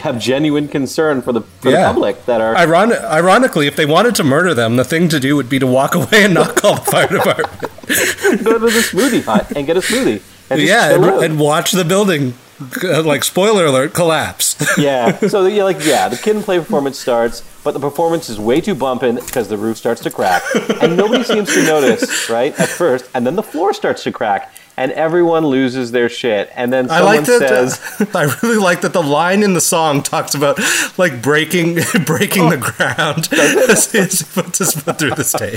[0.00, 1.82] have genuine concern for the for Yeah.
[1.88, 2.56] the public that are.
[2.56, 5.66] Iron- ironically if they wanted to murder them the thing to do would be to
[5.66, 7.60] walk away and not call the fire department
[8.44, 10.22] go to the smoothie hut and get a smoothie.
[10.50, 12.34] And yeah and, and watch the building
[12.82, 15.18] uh, like spoiler alert collapse yeah.
[15.28, 18.62] So yeah, like yeah, the kid and play performance starts, but the performance is way
[18.62, 20.42] too bumping because the roof starts to crack,
[20.80, 24.54] and nobody seems to notice right at first, and then the floor starts to crack,
[24.78, 27.70] and everyone loses their shit, and then I someone like that.
[27.70, 30.58] says, I really like that the line in the song talks about
[30.98, 34.00] like breaking breaking the ground as he
[34.40, 35.56] puts his foot through the stage.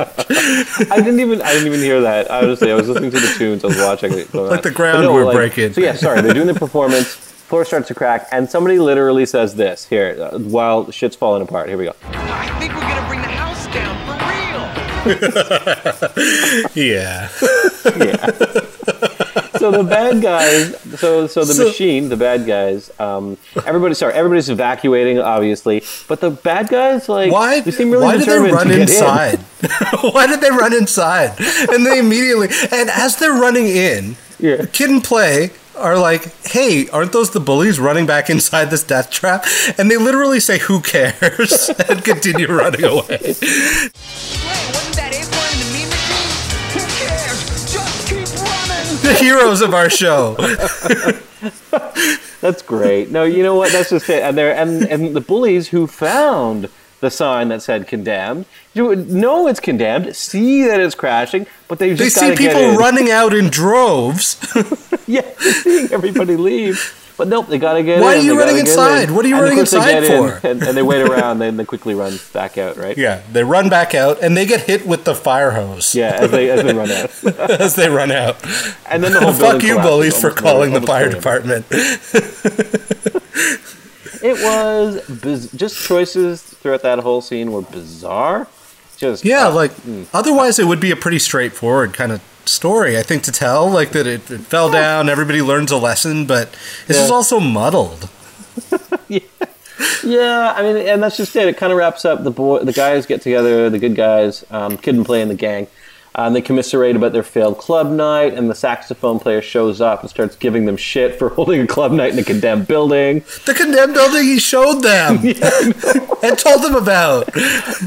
[0.91, 2.29] I didn't even I didn't even hear that.
[2.31, 4.33] Honestly, I was listening to the tunes, I was watching it.
[4.39, 5.73] Like the But ground we're breaking.
[5.73, 7.15] So yeah, sorry, they're doing the performance.
[7.49, 11.67] Floor starts to crack, and somebody literally says this here uh, while shit's falling apart.
[11.67, 11.93] Here we go.
[12.03, 14.61] I think we're gonna bring the house down for real.
[16.75, 17.29] Yeah.
[17.95, 18.19] yeah,
[19.59, 24.13] so the bad guys so so the So- machine the bad guys um everybody sorry
[24.13, 27.59] everybody's evacuating obviously but the bad guys like why?
[27.59, 29.39] they seem really why did they run to get inside?
[30.13, 31.33] why did they run inside?
[31.69, 34.65] And they immediately and as they're running in, Yeah.
[34.71, 39.09] kid and play are like, "Hey, aren't those the bullies running back inside this death
[39.11, 39.45] trap?"
[39.77, 43.19] And they literally say, "Who cares?" and continue running away.
[43.21, 43.39] Wait,
[49.09, 50.35] The heroes of our show.
[52.41, 55.69] that's great no you know what that's just it and they're and and the bullies
[55.69, 56.69] who found
[56.99, 61.95] the sign that said condemned you know it's condemned see that it's crashing but they
[61.95, 62.77] just They see people in.
[62.77, 64.37] running out in droves.
[65.07, 66.77] yeah seeing everybody leave
[67.19, 68.21] but nope, they gotta get Why in.
[68.21, 69.09] are you running inside?
[69.09, 69.13] in.
[69.15, 70.47] What are you running inside get in, for?
[70.47, 72.97] And, and they wait around, and they quickly run back out, right?
[72.97, 76.31] yeah, they run back out and they get hit with the fire hose Yeah, as
[76.31, 77.23] they as they run out,
[77.61, 78.37] as they run out.
[78.89, 81.65] and then the whole Fuck you, bullies, for calling the fire department.
[84.21, 88.47] It was biz- just choices throughout that whole scene were bizarre.
[88.99, 89.71] Just Yeah, uh, like
[90.13, 93.69] otherwise it would be a pretty straightforward kind of story, I think, to tell.
[93.69, 96.55] Like that it, it fell down, everybody learns a lesson, but
[96.87, 98.09] this is also muddled.
[99.07, 100.53] yeah.
[100.55, 101.47] I mean, and that's just it.
[101.47, 102.59] It kind of wraps up the boy.
[102.59, 105.67] The guys get together, the good guys, um, kid and play in the gang.
[106.15, 110.09] Um, they commiserate about their failed club night, and the saxophone player shows up and
[110.09, 113.23] starts giving them shit for holding a club night in a condemned building.
[113.45, 115.17] The condemned building he showed them
[116.23, 117.29] and told them about.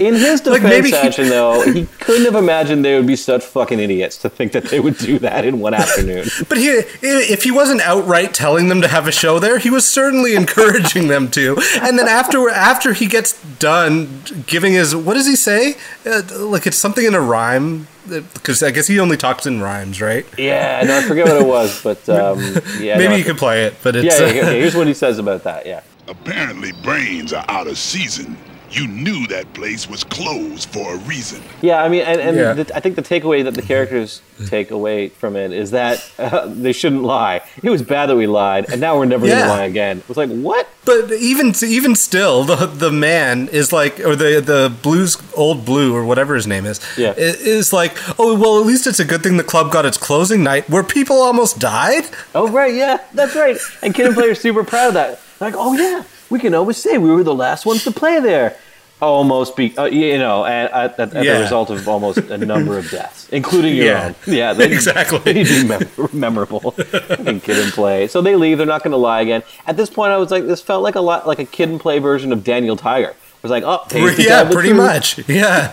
[0.01, 3.17] In his defense Like, maybe he- action, though, he couldn't have imagined they would be
[3.17, 6.27] such fucking idiots to think that they would do that in one afternoon.
[6.49, 6.69] But he,
[7.03, 11.09] if he wasn't outright telling them to have a show there, he was certainly encouraging
[11.09, 11.57] them to.
[11.83, 15.75] And then after after he gets done giving his what does he say?
[16.07, 20.01] Uh, like it's something in a rhyme because I guess he only talks in rhymes,
[20.01, 20.27] right?
[20.39, 22.39] Yeah, no, I forget what it was, but um,
[22.79, 24.95] yeah, Maybe no, you could play it, but it's Yeah, yeah, yeah, here's what he
[24.95, 25.67] says about that.
[25.67, 25.83] Yeah.
[26.09, 28.37] Apparently, brains are out of season.
[28.73, 31.43] You knew that place was closed for a reason.
[31.61, 32.53] Yeah, I mean, and, and Yeah.
[32.55, 36.47] the, I think the takeaway that the characters take away from it is that uh,
[36.47, 37.43] they shouldn't lie.
[37.63, 39.35] It was bad that we lied, and now we're never Yeah.
[39.35, 39.99] going to lie again.
[39.99, 40.69] It was like, what?
[40.87, 45.95] But even even still, the the man is like, or the the blues old blue
[45.95, 47.11] or whatever his name is, Yeah.
[47.11, 49.99] i- is like, oh well, at least it's a good thing the club got its
[49.99, 52.05] closing night where people almost died.
[52.35, 53.59] Oh, right, yeah, that's right.
[53.83, 55.21] And Kid and Play are super proud of that.
[55.41, 56.03] Like, oh, yeah,
[56.33, 58.57] we can always say we were the last ones to play there.
[59.01, 61.41] Almost be, uh, you know, at, at, at the Yeah.
[61.41, 64.05] result of almost a number of deaths, including your Yeah.
[64.07, 64.15] own.
[64.27, 65.19] Yeah, they, Exactly.
[65.43, 65.79] They
[66.13, 66.73] memorable
[67.19, 68.07] in Kid and Play.
[68.07, 68.59] So they leave.
[68.59, 69.43] They're not going to lie again.
[69.67, 71.81] At this point, I was like, this felt like a lot like a Kid and
[71.81, 73.09] Play version of Daniel Tiger.
[73.11, 73.85] It was like, oh,
[74.19, 75.19] yeah, pretty much.
[75.29, 75.73] Yeah,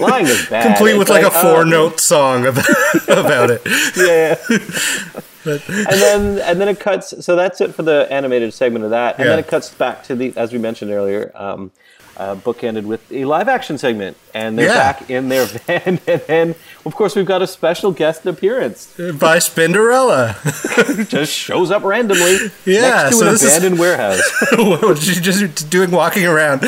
[0.00, 0.66] Lying is bad.
[0.66, 2.64] complete It's with like, a uh, four note song about,
[3.08, 3.62] about it.
[3.96, 4.36] yeah.
[5.44, 7.24] and then and then it cuts.
[7.24, 10.14] So that's it for the animated segment of that, and then it cuts back to
[10.14, 11.30] the as we mentioned earlier.
[11.34, 11.70] Um,
[12.16, 14.74] uh, bookended with a live action segment, and they're Yeah.
[14.74, 19.36] back in their van, and then of course we've got a special guest appearance By
[19.38, 20.32] Spinderella.
[20.96, 24.20] who just shows up randomly Yeah, next to so an this is- abandoned warehouse.
[24.58, 26.62] what she's just doing walking around.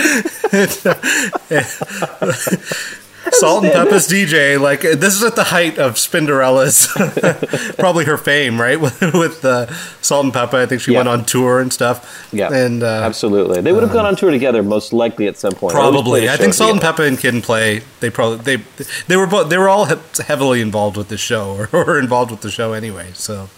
[3.32, 6.86] Salt and Pepa's DJ, like this is at the height of Spinderella's,
[7.78, 8.80] probably her fame, right?
[8.80, 9.66] With, with uh,
[10.00, 10.98] Salt and Pepa, I think she Yeah.
[10.98, 12.28] went on tour and stuff.
[12.32, 15.52] Yeah, and uh, absolutely, they would have gone on tour together most likely at some
[15.52, 15.74] point.
[15.74, 16.28] Probably.
[16.28, 16.80] I think Salt and.
[16.80, 18.64] Pepa and Kid and Play, they probably they
[19.06, 22.30] they were both they were all he- heavily involved with the show or, or involved
[22.30, 23.10] with the show anyway.
[23.14, 23.48] So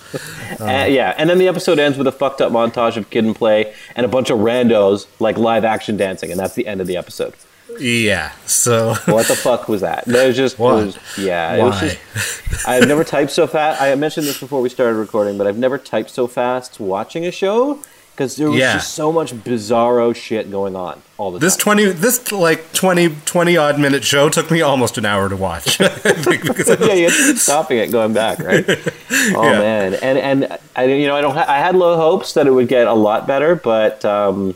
[0.60, 3.34] Uh, yeah, and then the episode ends with a fucked up montage of kid and
[3.36, 6.86] play and a bunch of randos like live action dancing, and that's the end of
[6.86, 7.34] the episode.
[7.80, 10.04] Yeah, so What the fuck was that?
[10.06, 10.72] That was just, it Why?
[10.84, 11.88] was, yeah, it was Why?
[11.88, 12.68] just.
[12.68, 13.80] I've never typed so fast.
[13.80, 17.30] I mentioned this before we started recording, but I've never typed so fast watching a
[17.32, 17.78] show
[18.14, 18.74] because there was Yeah.
[18.74, 21.46] just so much bizarro shit going on all the time.
[21.46, 25.36] This 20 this like 20 20 odd minute show took me almost an hour to
[25.36, 25.80] watch.
[25.80, 28.64] I think, because I was- yeah, you have to keep stopping it, going back, right?
[29.34, 29.58] Oh Yeah.
[29.58, 32.50] man, and and I, you know, I don't, ha- I had low hopes that it
[32.50, 34.54] would get a lot better, but, um,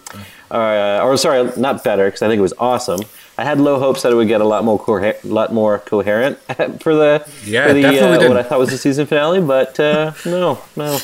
[0.50, 3.00] uh, or sorry, not better because I think it was awesome.
[3.38, 6.38] I had low hopes that it would get a lot more coher- lot more coherent
[6.80, 10.12] for the Yeah, for the uh, what I thought was the season finale, but uh,
[10.24, 10.98] no, no.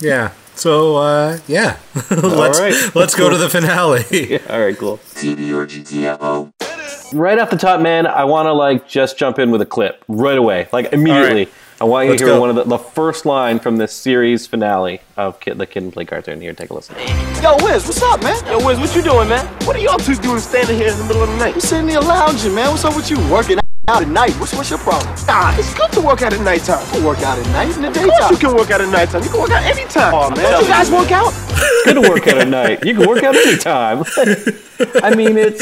[0.00, 0.32] yeah.
[0.54, 1.78] So uh yeah.
[2.10, 2.94] let's right.
[2.94, 4.38] let's go to the finale.
[4.50, 4.98] All right, cool.
[4.98, 6.52] TV or GTFO.
[7.14, 10.04] Right off the top, man, I want to like just jump in with a clip
[10.08, 11.44] right away, like immediately.
[11.46, 11.54] right.
[11.82, 12.40] I want you Let's to hear go.
[12.40, 15.92] one of the, the first line from this series finale of Kid, the Kid and
[15.92, 16.40] Play cartoon.
[16.40, 16.94] Here, take a listen.
[17.42, 18.38] Yo, Wiz, what's up, man?
[18.46, 19.44] Yo, Wiz, what you doing, man?
[19.66, 21.54] What are y'all two doing standing here in the middle of the night?
[21.54, 22.70] I'm sitting here lounging, man.
[22.70, 23.18] What's up with you?
[23.28, 24.30] Working out at night.
[24.34, 25.12] What's, what's your problem?
[25.26, 26.86] Nah, it's good to work out at nighttime.
[26.86, 28.10] You can work out at night in the daytime.
[28.10, 29.22] Of course you can work out at nighttime.
[29.24, 30.14] You can work out anytime.
[30.14, 30.52] Oh, man.
[30.52, 31.34] Don't you guys work out?
[31.84, 32.84] Good to work out at night.
[32.84, 34.04] You can work out anytime.
[35.02, 35.60] I mean, it's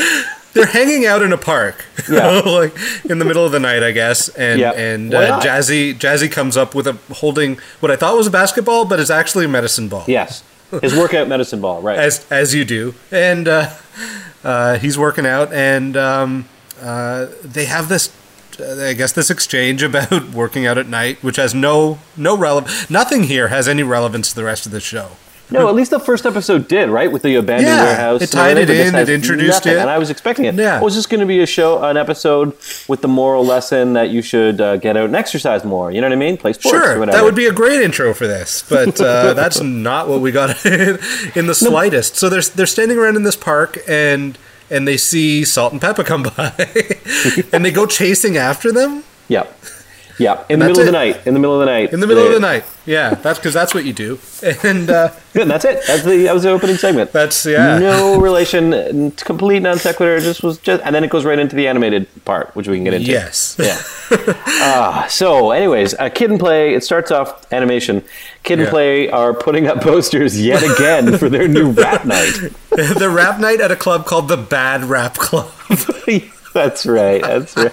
[0.52, 1.84] They're hanging out in a park.
[2.10, 2.40] Yeah.
[2.40, 2.74] like
[3.08, 4.28] in the middle of the night, I guess.
[4.30, 4.72] And Yeah.
[4.72, 5.40] and uh.
[5.40, 9.10] Jazzy Jazzy comes up with a holding what I thought was a basketball, but it's
[9.10, 10.04] actually a medicine ball.
[10.08, 10.42] yes,
[10.82, 11.98] his workout medicine ball, right?
[11.98, 12.94] As as you do.
[13.12, 13.70] And uh,
[14.42, 16.48] uh, he's working out and um,
[16.82, 18.10] uh, they have this
[18.58, 22.90] uh, I guess this exchange about working out at night, which has no no relevance.
[22.90, 25.10] Nothing here has any relevance to the rest of the show.
[25.50, 27.10] No, at least the first episode did, right?
[27.10, 28.22] With the abandoned Yeah, warehouse.
[28.22, 29.78] it tied it everything, but this in, it introduced nothing, it.
[29.80, 30.54] and I was expecting it.
[30.54, 30.80] Yeah.
[30.80, 32.56] was this going to be a show, an episode
[32.88, 35.90] with the moral lesson that you should uh, get out and exercise more?
[35.90, 36.36] You know what I mean?
[36.36, 36.74] Play sports.
[36.76, 37.16] or Sure, whatever.
[37.18, 40.50] that would be a great intro for this, but uh, that's not what we got
[41.36, 42.16] in the slightest.
[42.16, 44.38] So they're they're standing around in this park and
[44.70, 46.52] and they see Salt and Pepa come by,
[47.52, 49.46] and they go chasing after them Yeah.
[50.20, 50.44] Yeah.
[50.48, 51.26] In And the that's middle of the night.
[51.26, 51.92] In the middle of the night.
[51.92, 52.64] in the middle of the night.
[52.86, 54.18] Yeah, that's because that's what you do,
[54.64, 55.46] and uh, Good.
[55.48, 55.80] That's it.
[55.86, 57.12] That's the that was the opening segment.
[57.12, 57.78] that's yeah.
[57.78, 60.18] No relation, n- complete non sequitur.
[60.20, 62.84] Just was just, and then it goes right into the animated part, which we can
[62.84, 63.10] get into.
[63.10, 63.56] Yes.
[63.58, 63.80] Yeah.
[64.62, 66.74] Ah, so, anyways, uh, Kid and Play.
[66.74, 68.02] It starts off animation.
[68.42, 68.70] Kid and Yeah.
[68.70, 72.34] Play are putting up posters yet again for their new rap night.
[72.70, 75.50] the rap night at a club called the Bad Rap Club.
[76.52, 77.22] that's right.
[77.22, 77.72] That's right.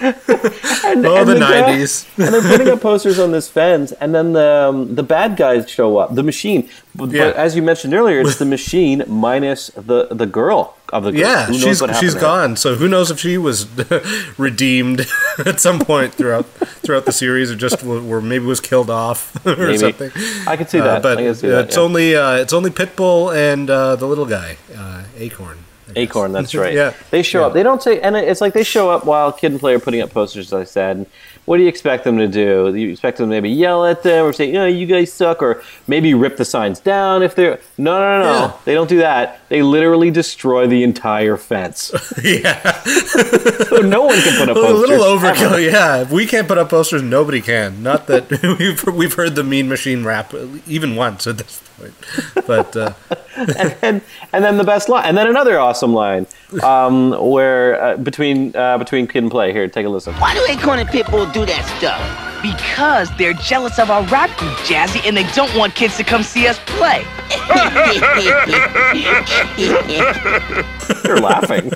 [0.00, 2.06] And, Oh, and the nineties.
[2.16, 5.68] and they're putting up posters on this fence, and then the um, the bad guys
[5.70, 6.14] show up.
[6.14, 7.26] The machine, but, Yeah.
[7.26, 11.20] but as you mentioned earlier, it's the machine minus the the girl of the girl.
[11.20, 12.56] Yeah, Who knows she's she's gone.
[12.56, 13.66] So who knows if she was
[14.38, 15.06] redeemed
[15.38, 16.46] at some point throughout
[16.82, 19.78] throughout the series, or just or maybe was killed off or Maybe.
[19.78, 20.10] something.
[20.46, 21.02] I could see Uh, that.
[21.02, 21.82] but see uh, that, it's yeah.
[21.82, 25.58] only uh, it's only Pitbull and uh, the little guy, uh, Acorn.
[25.96, 26.74] Acorn, that's right.
[26.80, 26.94] Yeah.
[27.10, 27.46] They show Yeah.
[27.46, 27.52] up.
[27.54, 30.00] They don't say, and it's like they show up while Kid and Play are putting
[30.00, 31.06] up posters, as I said.
[31.46, 32.72] What do you expect them to do?
[32.76, 35.42] You expect them to maybe yell at them or say, you know, you guys suck,
[35.42, 37.58] or maybe rip the signs down if they're.
[37.76, 38.32] No, no, no, no.
[38.46, 38.52] Yeah.
[38.66, 39.40] They don't do that.
[39.48, 41.90] They literally destroy the entire fence.
[42.22, 45.52] yeah, so no one can put up a little overkill.
[45.52, 45.60] ever.
[45.60, 47.82] Yeah, if we can't put up posters, nobody can.
[47.82, 50.32] Not that we've we've heard the Mean Machine rap
[50.68, 52.76] even once at this point, but.
[52.76, 52.92] Uh,
[53.82, 54.00] and
[54.32, 56.26] and then the best line, and then another awesome line,
[56.62, 59.52] um, where uh, between uh, between Kid and Play.
[59.52, 60.14] Here, take a listen.
[60.14, 62.42] Why do Acorn and Pitbull do that stuff?
[62.42, 66.22] Because they're jealous of our rap group, Jazzy, and they don't want kids to come
[66.22, 67.04] see us play.
[71.04, 71.70] You're laughing.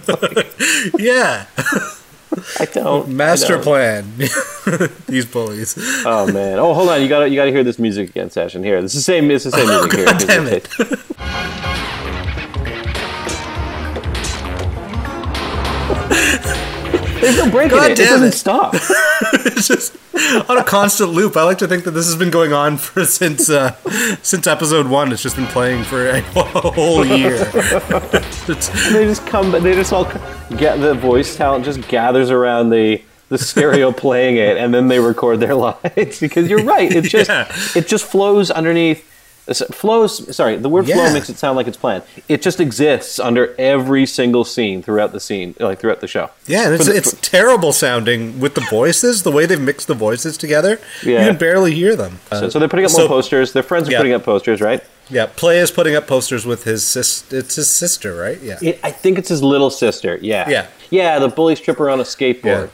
[0.99, 1.47] yeah,
[2.61, 3.09] I don't.
[3.17, 3.63] master I don't.
[3.63, 4.13] plan.
[5.07, 5.75] These bullies.
[6.07, 6.59] Oh man!
[6.59, 7.03] Oh, hold on.
[7.03, 8.31] You got to you got to hear this music again.
[8.31, 8.81] Session here.
[8.83, 9.31] This is the same.
[9.31, 10.05] It's the same music here.
[10.09, 10.69] Oh, God damn it.
[17.21, 17.99] There's no break in God it.
[17.99, 18.33] It damn doesn't it.
[18.33, 18.75] stop.
[19.33, 19.97] it's just
[20.49, 21.37] on a constant loop.
[21.37, 23.73] I like to think that this has been going on for since uh,
[24.23, 25.13] since episode one.
[25.13, 27.45] It's just been playing for a whole year.
[28.47, 29.51] They just come.
[29.53, 30.05] They just all
[30.57, 34.99] get the voice talent just gathers around the the stereo playing it, and then they
[35.01, 36.21] record their lines.
[36.21, 36.93] because you're right.
[36.93, 37.51] It just Yeah.
[37.75, 39.11] it just flows underneath.
[39.73, 40.35] Flows.
[40.35, 42.03] Sorry, the word flow makes it sound like it's planned.
[42.29, 46.31] It just exists under every single scene throughout the scene, like throughout the show.
[46.47, 49.23] yeah, and it's, the- it's terrible sounding with the voices.
[49.23, 51.21] The way they've mixed the voices together, Yeah.
[51.25, 52.21] you can barely hear them.
[52.31, 53.53] So, uh, so they're putting up so- more posters.
[53.53, 53.99] Their friends are Yeah.
[53.99, 54.83] putting up posters, right?
[55.11, 57.31] Yeah, Play is putting up posters with his sis.
[57.31, 58.41] It's his sister, right?
[58.43, 60.19] Yeah, It, I think it's his little sister.
[60.23, 60.49] Yeah.
[60.49, 60.67] Yeah.
[60.89, 61.19] Yeah.
[61.19, 62.71] The bully stripper on a skateboard.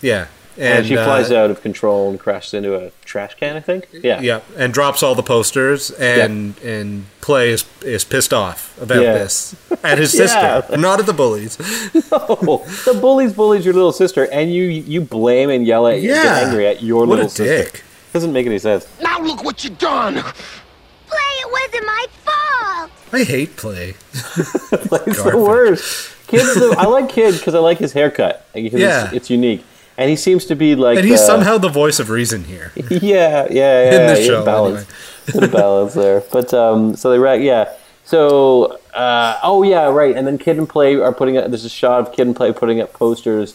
[0.00, 0.26] yeah,
[0.56, 3.56] And, she uh, flies out of control and crashes into a trash can.
[3.56, 3.88] I think.
[3.92, 4.20] Yeah.
[4.20, 9.14] Yeah, and drops all the posters, and and Play is is pissed off about Yeah.
[9.14, 10.76] this at his sister, Yeah.
[10.76, 11.56] not at the bullies.
[12.12, 16.22] Oh, the bullies bullies your little sister, and you you blame and yell at, Yeah.
[16.22, 17.44] get angry at your What little a sister.
[17.64, 17.82] dick.
[18.12, 18.86] Doesn't make any sense.
[19.02, 20.14] Now look what you've done.
[20.14, 22.90] Play, it wasn't my fault.
[23.12, 23.94] I hate Play.
[24.12, 24.70] It's
[25.24, 26.10] the worst.
[26.28, 28.46] Kid's I like Kid because I like his haircut.
[28.54, 29.06] Because Yeah.
[29.06, 29.64] it's, it's unique,
[29.96, 30.98] and he seems to be like.
[30.98, 32.72] And he's uh, somehow the voice of reason here.
[32.90, 34.00] Yeah, yeah, yeah.
[34.00, 34.86] In the yeah, show, balance,
[35.34, 36.22] of balance there.
[36.32, 37.72] But um, so they ra- yeah.
[38.04, 40.14] So uh, oh yeah, right.
[40.16, 41.48] And then Kid and Play are putting up.
[41.48, 43.54] There's a shot of Kid and Play putting up posters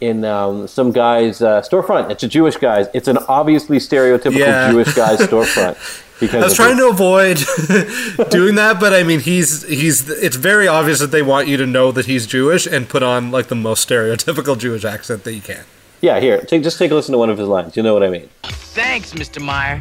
[0.00, 2.10] in um, some guy's uh, storefront.
[2.10, 2.86] It's a Jewish guy's.
[2.92, 4.70] It's an obviously stereotypical Yeah.
[4.72, 5.76] Jewish guy's storefront.
[6.20, 10.08] Because I was trying the- to avoid doing that, but I mean, he's he's.
[10.08, 13.30] It's very obvious that they want you to know that he's Jewish and put on
[13.30, 15.64] like the most stereotypical Jewish accent that you can.
[16.04, 16.42] Yeah, here.
[16.42, 17.78] Take, just take a listen to one of his lines.
[17.78, 18.28] You know what I mean.
[18.42, 19.40] Thanks, Mr.
[19.42, 19.80] Meyer.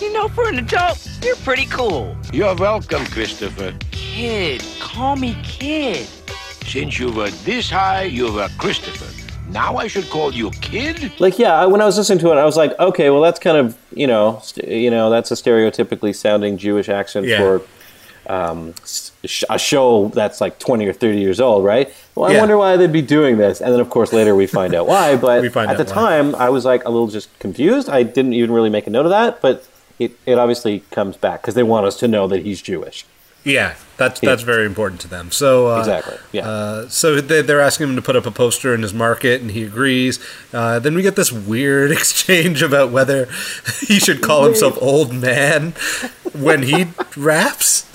[0.00, 2.16] You know, for an adult, you're pretty cool.
[2.32, 3.74] You're welcome, Christopher.
[3.90, 6.06] Kid, call me kid.
[6.64, 9.10] Since you were this high, you were Christopher.
[9.50, 11.10] Now I should call you Kid?
[11.18, 13.40] Like, yeah, I- when I was listening to it, I was like, okay, well, that's
[13.40, 17.38] kind of, you know, st- you know, that's a stereotypically sounding Jewish accent Yeah.
[17.38, 17.62] for
[18.32, 19.10] um, s- sh-
[19.50, 21.92] a show that's like 20 or 30 years old, right?
[22.14, 22.40] Well, I Yeah.
[22.40, 23.60] wonder why they'd be doing this.
[23.60, 25.16] And then, of course, later we find out why.
[25.24, 25.92] But at the why.
[25.92, 27.88] time, I was like a little just confused.
[27.88, 29.66] I didn't even really make a note of that, but
[29.98, 33.04] it, it obviously comes back because they want us to know that he's Jewish.
[33.46, 35.30] Yeah, that's that's very important to them.
[35.30, 36.48] So uh, Exactly, yeah.
[36.48, 39.50] Uh, so they, they're asking him to put up a poster in his market, and
[39.50, 40.18] he agrees.
[40.50, 43.26] Uh, then we get this weird exchange about whether
[43.86, 45.74] he should call himself old man
[46.34, 47.86] when he raps.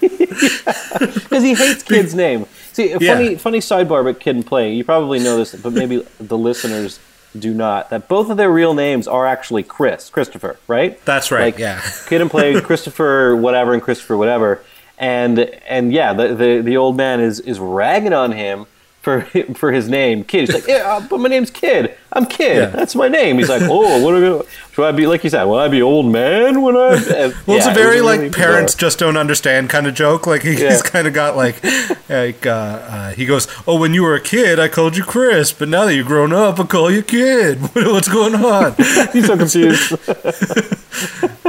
[0.00, 2.46] because he hates Kid's name.
[2.72, 3.14] See, a Yeah.
[3.14, 4.72] funny, funny sidebar about Kid and Play.
[4.74, 6.98] You probably know this, but maybe the listeners
[7.38, 7.90] do not.
[7.90, 11.02] That both of their real names are actually Chris, Christopher, right?
[11.04, 11.44] That's right.
[11.54, 11.80] Like, yeah.
[12.06, 14.60] Kid and Play, Christopher, whatever, and Christopher, whatever.
[14.98, 15.38] And
[15.68, 18.66] and yeah, the the, the old man is is ragging on him
[19.04, 19.20] for
[19.54, 20.40] for his name, Kid.
[20.48, 21.96] He's like, yeah, uh, but my name's Kid.
[22.12, 22.56] I'm Kid.
[22.56, 22.66] Yeah.
[22.66, 23.38] That's my name.
[23.38, 24.42] He's like, oh, what am I?
[24.72, 25.44] Should I be like you said?
[25.44, 26.94] Will I be old man when I?
[26.94, 28.86] and- Well, it's a very was like really parents bizarre.
[28.88, 30.26] just don't understand kind of joke.
[30.26, 30.70] Like he, Yeah.
[30.70, 31.62] he's kind of got like
[32.08, 35.52] like uh, uh, he goes, "Oh, when you were a kid, I called you Chris,
[35.52, 37.58] but now that you're grown up, I call you Kid.
[37.74, 38.74] What's going on?"
[39.12, 39.92] He's so confused.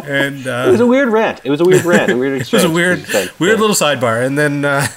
[0.04, 1.42] and It was uh, a weird rant.
[1.44, 2.12] It was a weird rant.
[2.12, 3.06] A weird it was a weird
[3.40, 4.26] weird little sidebar.
[4.26, 4.88] And then uh,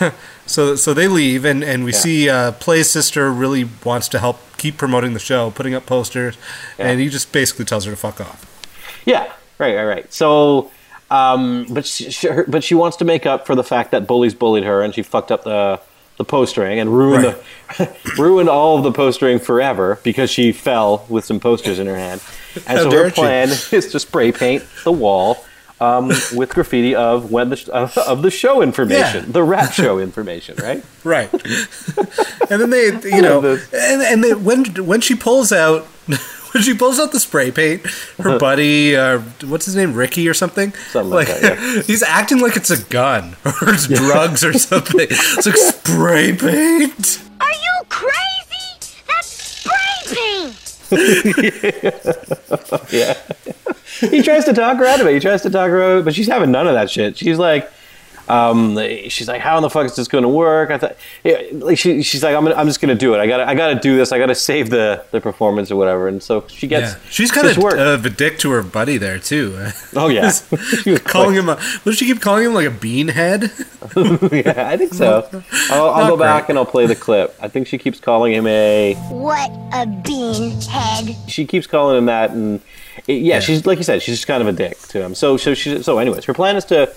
[0.49, 4.41] so so they leave, and and we see uh, Play's sister really wants to help
[4.57, 6.37] keep promoting the show, putting up posters,
[6.79, 8.45] and he just basically tells her to fuck off.
[9.05, 10.13] Yeah, right, right, right.
[10.13, 10.71] So,
[11.11, 14.07] um, but she, she, her, but she wants to make up for the fact that
[14.07, 15.81] bullies bullied her, and she fucked up the
[16.17, 21.25] the postering and ruined the ruined all of the postering forever because she fell with
[21.25, 22.21] some posters in her hand.
[22.67, 25.45] And How so her plan is to spray paint the wall.
[25.81, 29.33] Um, with graffiti of when the sh- of, of the show information, Yeah.
[29.33, 30.83] the rap show information, right?
[31.05, 31.33] Right.
[31.33, 33.39] and then they, you know,
[33.73, 35.85] and and they, when when she pulls out
[36.53, 37.87] when she pulls out the spray paint,
[38.19, 41.83] her buddy, uh, what's his name, Ricky or something, Something like that, yeah.
[41.83, 45.07] he's acting like it's a gun or it's drugs or something.
[45.09, 47.23] It's like spray paint.
[47.41, 49.05] Are you crazy?
[49.07, 50.68] That's spray paint.
[52.91, 53.15] Yeah.
[54.01, 55.15] he tries to talk her out of it.
[55.15, 57.17] He tries to talk her out but she's having none of that shit.
[57.19, 57.71] She's like,
[58.31, 58.77] um,
[59.09, 60.71] she's like, how in the fuck is this going to work?
[60.71, 63.19] I thought, yeah, like she, she's like, I'm, gonna, I'm just going to do it.
[63.19, 64.13] I got, to I got to do this.
[64.13, 66.09] I got to save the, the performance or whatever.
[66.09, 67.79] And so she gets, Yeah, she's kind of work.
[67.79, 69.57] of a dick to her buddy there too.
[69.97, 70.31] oh yeah,
[70.83, 73.51] She was calling like- him a, what does she keep calling him like a beanhead?
[74.45, 75.29] yeah, I think so.
[75.71, 77.35] I'll, I'll Not go back and I'll play the clip.
[77.41, 78.95] I think she keeps calling him a.
[79.11, 81.17] What a bean head.
[81.29, 82.61] She keeps calling him that, and
[83.07, 85.15] it, yeah, she's like you said, she's just kind of a dick to him.
[85.15, 86.93] So, so she, so anyways, her plan is to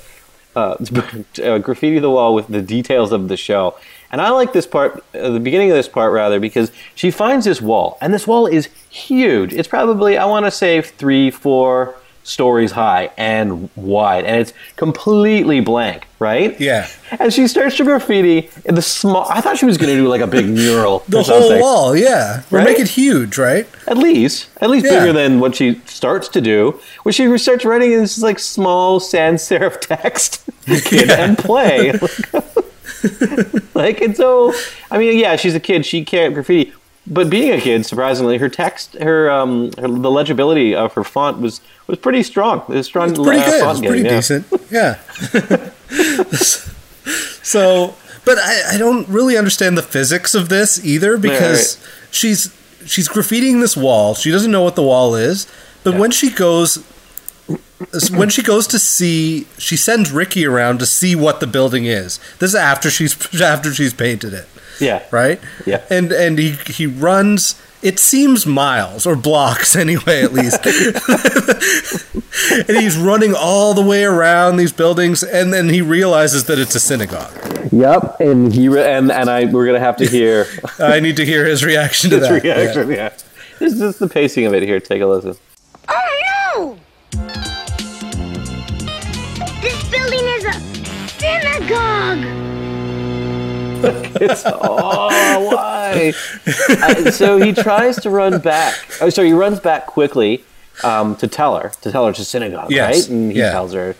[0.56, 0.78] uh,
[1.60, 3.78] graffiti the wall with the details of the show.
[4.12, 7.46] And I like this part, uh, the beginning of this part rather, because she finds
[7.46, 9.54] this wall, and this wall is huge.
[9.54, 15.60] It's probably, I want to say, three, four stories high and wide, and it's completely
[15.60, 16.60] blank, right?
[16.62, 16.88] Yeah.
[17.20, 19.26] And she starts to graffiti in the small.
[19.30, 21.04] I thought she was going to do like a big mural.
[21.10, 22.44] The whole wall, yeah.
[22.52, 22.66] Or Right?
[22.66, 23.68] make it huge, right?
[23.88, 25.00] At least, at least Yeah.
[25.00, 26.80] bigger than what she starts to do.
[27.04, 31.92] When she starts writing this like small sans serif text, kid and play.
[33.74, 34.54] like it's so.
[34.92, 35.86] I mean, yeah, she's a kid.
[35.86, 36.72] She can't graffiti,
[37.08, 41.40] but being a kid, surprisingly, her text, her um, her, the legibility of her font
[41.40, 42.60] was was pretty strong.
[42.70, 43.10] It was strong.
[43.10, 43.62] It's pretty uh, good.
[43.62, 44.16] font It's pretty yeah.
[44.16, 44.46] decent.
[44.70, 45.00] Yeah.
[47.44, 53.10] so, but I, I don't really understand the physics of this either because she's she's
[53.10, 54.14] graffitiing this wall.
[54.14, 55.48] She doesn't know what the wall is,
[55.84, 56.86] but when she goes
[58.12, 62.20] when she goes to see she sends Ricky around to see what the building is.
[62.38, 64.48] This is after she's after she's painted it
[64.82, 65.04] Yeah.
[65.12, 65.40] right?
[65.66, 65.84] Yeah.
[65.90, 67.56] And and he he runs.
[67.84, 70.64] It seems miles or blocks anyway, at least.
[72.68, 76.76] and he's running all the way around these buildings, and then he realizes that it's
[76.76, 77.34] a synagogue.
[77.72, 80.46] Yep, and he re- and and I we're gonna have to hear
[80.80, 82.44] I need to hear his reaction to his that.
[82.44, 82.92] reaction.
[82.92, 83.10] Yeah.
[83.58, 84.62] This is just the pacing of it.
[84.64, 85.36] Here, take a listen.
[85.90, 86.20] Oh
[86.56, 86.78] no!
[89.62, 90.54] This building is a
[91.20, 92.51] synagogue!
[94.22, 96.14] It's oh why?
[96.82, 98.76] uh, so he tries to run back.
[99.02, 100.44] Oh, sorry, he runs back quickly
[100.84, 103.10] um, to tell her to tell her to synagogue, Yes, right?
[103.10, 103.52] And he yeah.
[103.52, 103.96] tells her,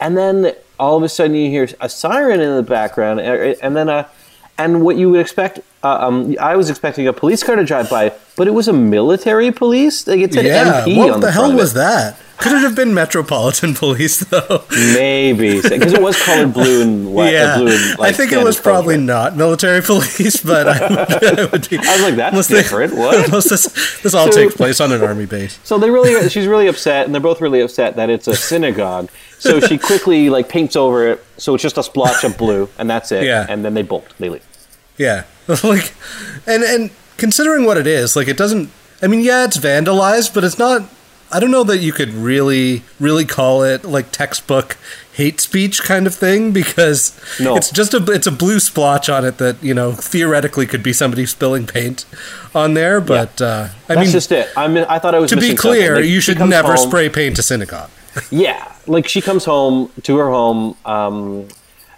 [0.00, 3.88] and then all of a sudden you hear a siren in the background, and then
[3.88, 4.08] a.
[4.56, 7.90] And what you would expect, uh, um, I was expecting a police car to drive
[7.90, 10.06] by, but it was a military police.
[10.06, 12.16] Like it said Yeah, MP what on the, the, hell was that?
[12.38, 14.64] Could it have been Metropolitan Police though?
[14.70, 17.32] Maybe because it was colored blue and white.
[17.32, 21.78] yeah, blue and, I think it was probably not military police, but I would, be.
[21.78, 22.94] I was like, that's unless they- different.
[22.96, 23.30] What?
[23.30, 25.58] This this all So- takes place on an army base.
[25.64, 29.10] So they really, she's really upset, and they're both really upset that it's a synagogue.
[29.38, 32.88] So she quickly like paints over it, so it's just a splotch of blue, and
[32.90, 33.24] that's it.
[33.24, 33.46] Yeah.
[33.48, 34.12] And then they bolt.
[34.18, 34.44] They leave.
[34.96, 35.24] Yeah,
[35.64, 35.92] like,
[36.46, 38.70] and and considering what it is, like, it doesn't.
[39.02, 40.82] I mean, yeah, it's vandalized, but it's not.
[41.32, 44.76] I don't know that you could really, really call it like textbook
[45.14, 47.56] hate speech kind of thing because No.
[47.56, 50.92] it's just a it's a blue splotch on it that you know theoretically could be
[50.92, 52.04] somebody spilling paint
[52.54, 53.00] on there.
[53.00, 54.48] But uh, I That's mean, just it.
[54.56, 55.96] I mean, I thought I was to be clear.
[55.96, 57.90] Like, you should never home- spray paint a synagogue.
[58.30, 60.76] Yeah, like she comes home to her home.
[60.84, 61.48] Um,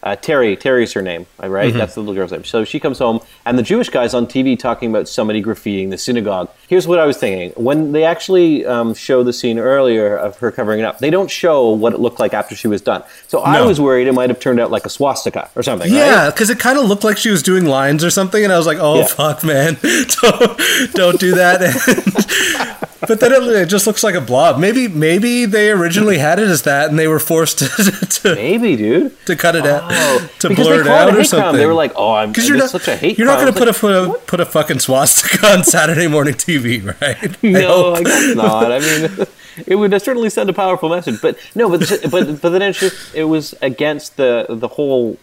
[0.07, 1.75] uh, Terry, Terry's her name, right?
[1.75, 1.79] Mhm.
[1.79, 2.45] That's the little girl's name.
[2.45, 5.99] So she comes home, and the Jewish guy's on TV talking about somebody graffitiing the
[5.99, 6.49] synagogue.
[6.69, 10.53] Here's what I was thinking: when they actually um, show the scene earlier of her
[10.53, 13.03] covering it up, they don't show what it looked like after she was done.
[13.29, 15.93] So I was worried it might have turned out like a swastika or something.
[15.93, 18.59] Yeah, because it kind of looked like she was doing lines or something, and I
[18.59, 19.07] was like, "Oh Yeah.
[19.07, 19.77] fuck, man,
[20.23, 20.61] don't
[20.95, 24.59] don't do that." But then it, it just looks like a blob.
[24.59, 28.77] Maybe maybe they originally had it as that, and they were forced to, to maybe,
[28.77, 31.57] dude, to cut it out, Oh, to blur it out it or something.
[31.57, 33.59] They were like, "Oh, I'm because you're not such a hate You're not going to
[33.59, 37.37] put a, like, put a put a fucking swastika on Saturday morning TV, right?
[37.43, 38.05] No, I hope.
[38.07, 38.73] guess not.
[38.73, 39.27] I mean,
[39.67, 41.21] it would certainly send a powerful message.
[41.21, 41.81] But no, but
[42.11, 45.19] but but then it's just it was against the the whole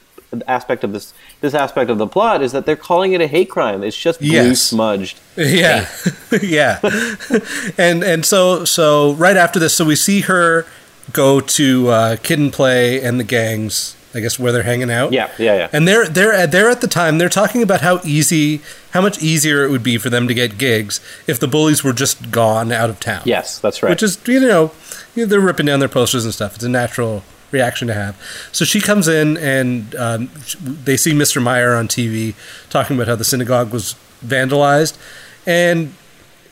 [0.47, 3.49] aspect of this this aspect of the plot is that they're calling it a hate
[3.49, 3.83] crime.
[3.83, 4.61] It's just blue Yes.
[4.61, 5.19] smudged.
[5.37, 5.87] Yeah,
[6.41, 6.79] yeah,
[7.77, 10.65] and and so so right after this, so we see her
[11.11, 13.95] go to uh, Kid and Play and the gangs.
[14.15, 15.11] I guess where they're hanging out.
[15.11, 15.69] Yeah, yeah, yeah.
[15.73, 18.61] And they're they're they're at the time they're talking about how easy,
[18.91, 21.93] how much easier it would be for them to get gigs if the bullies were
[21.93, 23.23] just gone out of town.
[23.25, 23.89] Yes, that's right.
[23.89, 24.71] Which is you know,
[25.15, 26.53] you know, they're ripping down their posters and stuff.
[26.53, 27.23] It's a natural
[27.53, 28.19] reaction to have.
[28.51, 30.31] So she comes in and um,
[30.61, 31.41] they see Mr.
[31.41, 32.35] Meyer on TV
[32.69, 33.95] talking about how the synagogue was
[34.25, 34.97] vandalized,
[35.45, 35.93] and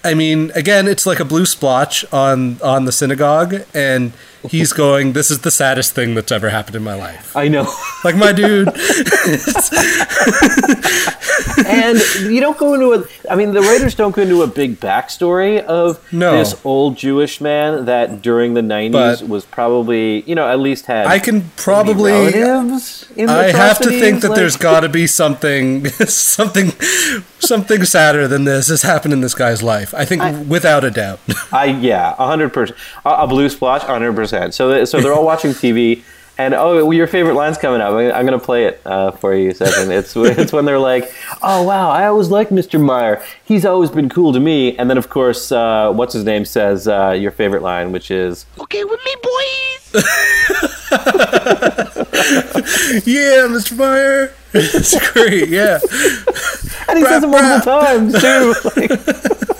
[0.03, 4.13] I mean, again, it's like a blue splotch on on the synagogue, and
[4.49, 7.71] he's going, "This is the saddest thing that's ever happened in my life." I know.
[8.03, 8.67] Like my dude,
[11.65, 11.99] and
[12.33, 13.03] you don't go into a.
[13.31, 16.35] I mean, the writers don't go into a big backstory of No.
[16.37, 21.05] this old Jewish man that during the '90s was probably you know at least had.
[21.07, 22.11] I can probably.
[22.11, 26.71] relatives in I have to think that like- there's got to be something, something,
[27.39, 29.90] something sadder than this has happened in this guy's life.
[29.93, 31.19] I think, without a doubt.
[31.51, 32.77] I yeah, hundred percent.
[33.05, 34.53] A a blue splotch, hundred percent.
[34.53, 36.03] So th- so they're all watching TV,
[36.37, 37.93] and oh, well, your favorite line's coming up.
[37.93, 39.91] I- I'm gonna play it uh, for you, Stefan.
[39.91, 41.11] It's it's when they're like,
[41.41, 42.79] oh wow, I always liked Mr.
[42.83, 43.21] Meyer.
[43.43, 44.77] He's always been cool to me.
[44.77, 48.45] And then of course, uh, what's his name says uh, your favorite line, which is
[48.59, 49.67] Okay with me, boys.
[53.05, 53.77] yeah, Mr.
[53.77, 54.33] Meyer.
[54.53, 55.49] It's great.
[55.49, 55.79] Yeah.
[56.89, 58.53] And he says it multiple times too.
[58.75, 59.50] Like, it's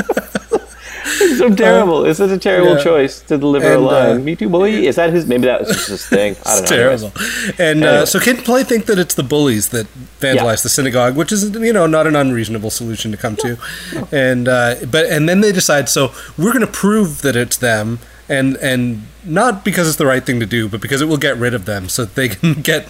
[1.49, 2.05] so terrible.
[2.05, 2.83] It's such a terrible yeah.
[2.83, 4.15] choice to deliver And, a line.
[4.17, 4.69] uh, Me too, boy.
[4.71, 5.25] Is that his?
[5.27, 6.35] Maybe that was just his thing.
[6.45, 6.77] I don't It's know.
[6.77, 7.11] terrible.
[7.59, 9.87] And uh, so Kid and Play think that it's the bullies that
[10.19, 10.67] vandalize Yeah.
[10.67, 13.57] the synagogue, which is you know not an unreasonable solution to come to.
[14.11, 17.99] And uh, but and then they decide so we're going to prove that it's them.
[18.29, 21.35] And and not because it's the right thing to do, but because it will get
[21.37, 22.87] rid of them, so that they can get,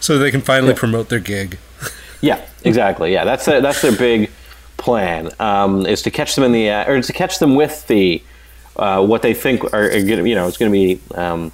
[0.00, 1.58] so they can finally promote their gig.
[2.22, 3.12] Yeah, exactly.
[3.12, 4.30] Yeah, that's their, that's their big
[4.78, 8.22] plan um, is to catch them in the uh, or to catch them with the
[8.76, 11.52] uh, what they think are, are gonna, you know it's going to be um,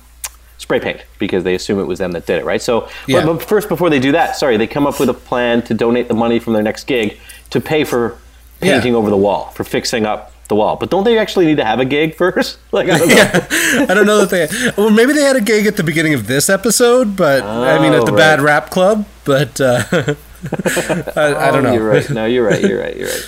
[0.59, 2.63] spray paint because they assume it was them that did it, right?
[2.63, 3.25] So, Yeah.
[3.25, 5.75] but, but first before they do that, sorry, they come up with a plan to
[5.75, 7.19] donate the money from their next gig
[7.51, 8.17] to pay for
[8.61, 8.75] Yeah.
[8.75, 10.77] painting over the wall for fixing up the wall.
[10.77, 12.59] But don't they actually need to have a gig first?
[12.73, 13.15] Like I don't know.
[13.17, 14.71] yeah, I don't know that they.
[14.77, 17.93] Well, maybe they had a gig at the beginning of this episode, but I mean,
[17.95, 18.19] at Oh, the right.
[18.19, 19.07] Bad Rap Club.
[19.25, 20.15] But uh,
[21.17, 21.71] I, I don't know.
[21.71, 22.11] Oh, You're right.
[22.11, 22.61] No, you're right.
[22.63, 22.97] You're right.
[22.97, 23.27] You're right.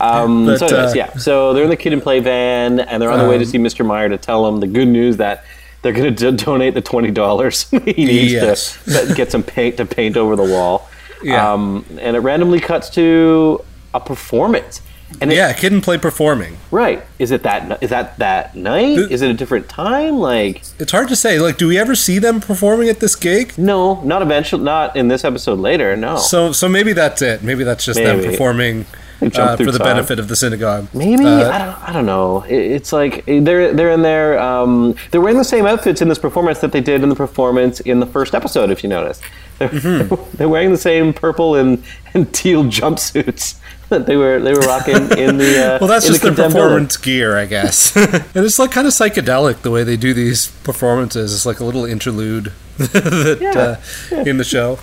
[0.00, 1.16] Um, But, so, anyways, uh, yeah.
[1.16, 3.50] So they're in the kid and play van, and they're on the way to Um,
[3.50, 3.84] see Mr.
[3.84, 5.44] Meyer to tell him the good news that
[5.82, 8.82] they're going to d- donate the twenty dollars he needs Yes.
[8.84, 10.88] to, to get some paint to paint over the wall.
[11.22, 11.52] Yeah.
[11.52, 13.62] Um, and it randomly cuts to
[13.94, 14.82] a performance.
[15.20, 16.56] And it, yeah, Kid and Play performing.
[16.70, 17.02] right.
[17.18, 17.82] Is it that?
[17.82, 18.96] Is that that night?
[18.96, 20.18] The- Is it a different time?
[20.18, 21.38] Like, It's hard to say.
[21.38, 23.56] Like, do we ever see them performing at this gig?
[23.56, 24.62] no, not eventually.
[24.64, 25.58] Not in this episode.
[25.58, 26.18] Later, no.
[26.18, 27.42] So, so maybe that's it.
[27.42, 28.84] Maybe that's just them performing
[29.22, 29.86] uh, for the time.
[29.96, 30.88] benefit of the synagogue.
[30.92, 31.88] Maybe Uh, I don't.
[31.88, 32.42] I don't know.
[32.42, 36.18] It- It's like they're they're in their um, they're wearing the same outfits in this
[36.18, 38.70] performance that they did in the performance in the first episode.
[38.70, 39.20] If you notice,
[39.58, 40.36] they're, Mm-hmm.
[40.36, 41.82] they're wearing the same purple and,
[42.14, 45.74] and teal jumpsuits that they were they were rocking in the.
[45.74, 46.68] Uh, Well, that's just the their condemned building.
[46.68, 47.94] performance gear, I guess.
[47.96, 51.32] and it's like kind of psychedelic the way they do these performances.
[51.34, 53.78] It's like a little interlude that
[54.12, 54.78] uh, in the show,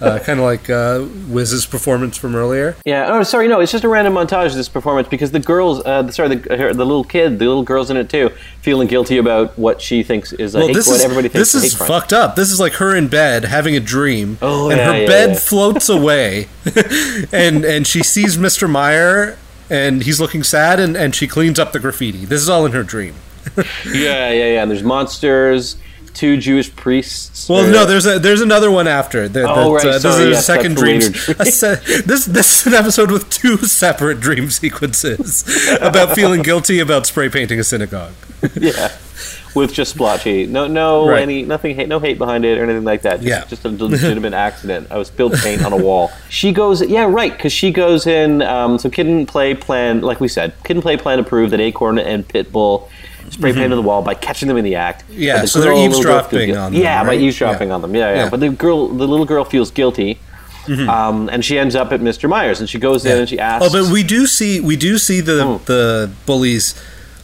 [0.00, 2.76] uh, kind of like uh, Wiz's performance from earlier.
[2.84, 3.06] Yeah.
[3.08, 3.48] Oh, sorry.
[3.48, 6.56] No, it's just a random montage of this performance because the girls, uh, sorry, the,
[6.56, 8.30] her, the little kid, the little girl's in it too,
[8.60, 11.52] feeling guilty about what she thinks is a Well, hate, this what is everybody thinks
[11.52, 12.34] this is, fucked up.
[12.36, 15.30] This is like her in bed having a dream, Oh, and yeah, her yeah, bed
[15.30, 15.38] yeah.
[15.38, 16.48] floats away,
[17.32, 18.68] and and she sees Mr.
[18.68, 19.38] Meyer,
[19.70, 22.24] and he's looking sad, and and she cleans up the graffiti.
[22.24, 23.14] This is all in her dream.
[23.86, 24.62] Yeah, yeah, yeah.
[24.62, 25.76] And there's monsters,
[26.14, 27.48] two Jewish priests.
[27.48, 29.28] Well, or- no, there's a there's another one after.
[29.28, 31.00] There- Oh, right, uh, sorry, is a yes, second dream.
[31.00, 31.12] dream.
[31.12, 35.44] se- this this is an episode with two separate dream sequences
[35.80, 38.12] about feeling guilty about spray painting a synagogue.
[38.60, 38.92] yeah,
[39.54, 40.46] with just splotchy.
[40.46, 41.22] No, no, Right.
[41.22, 43.20] any nothing, hate, no hate behind it or anything like that.
[43.20, 43.44] Just, Yeah.
[43.46, 44.88] just a legitimate accident.
[44.90, 46.10] I was spilled paint on a wall.
[46.28, 48.42] She goes, yeah, right, because she goes in.
[48.42, 51.50] Um, so Kid and Play plan, like we said, Kid and Play plan to prove
[51.52, 52.88] that Acorn and Pitbull
[53.30, 55.02] spray painted the wall by catching them in the act.
[55.08, 55.22] Mm-hmm.
[55.22, 57.74] Yeah, the so they're girl, girl, eavesdropping on them, Yeah, by eavesdropping Yeah.
[57.74, 57.94] on them.
[57.94, 58.20] Yeah, yeah, Yeah.
[58.22, 58.30] Mm-hmm.
[58.30, 60.18] But the girl, the little girl, feels guilty.
[60.66, 62.26] Um, and she ends up at Mr.
[62.28, 63.66] Myers, and she goes in and she asks.
[63.68, 65.60] Oh, but we do see we do see the Oh.
[65.66, 66.74] the bullies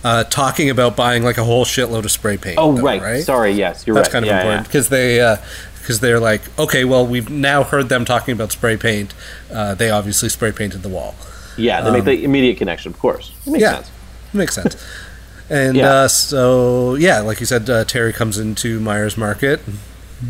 [0.05, 2.57] uh, talking about buying like a whole shitload of spray paint.
[2.59, 3.01] Oh, though, right.
[3.01, 3.25] right.
[3.25, 3.53] Sorry.
[3.53, 4.13] Yes, you're That's right.
[4.13, 5.37] That's kind of important because they
[5.81, 9.15] because they're like, okay, well, we've now heard them talking about spray paint.
[9.51, 11.15] Uh, they obviously spray painted the wall.
[11.57, 13.33] Yeah, they make the immediate connection, of course.
[13.47, 13.91] It makes Um, yeah, sense.
[14.33, 14.77] It makes sense.
[15.51, 15.89] And Yeah.
[15.91, 19.61] uh, so yeah, like you said, uh, Terry comes into Myers Market.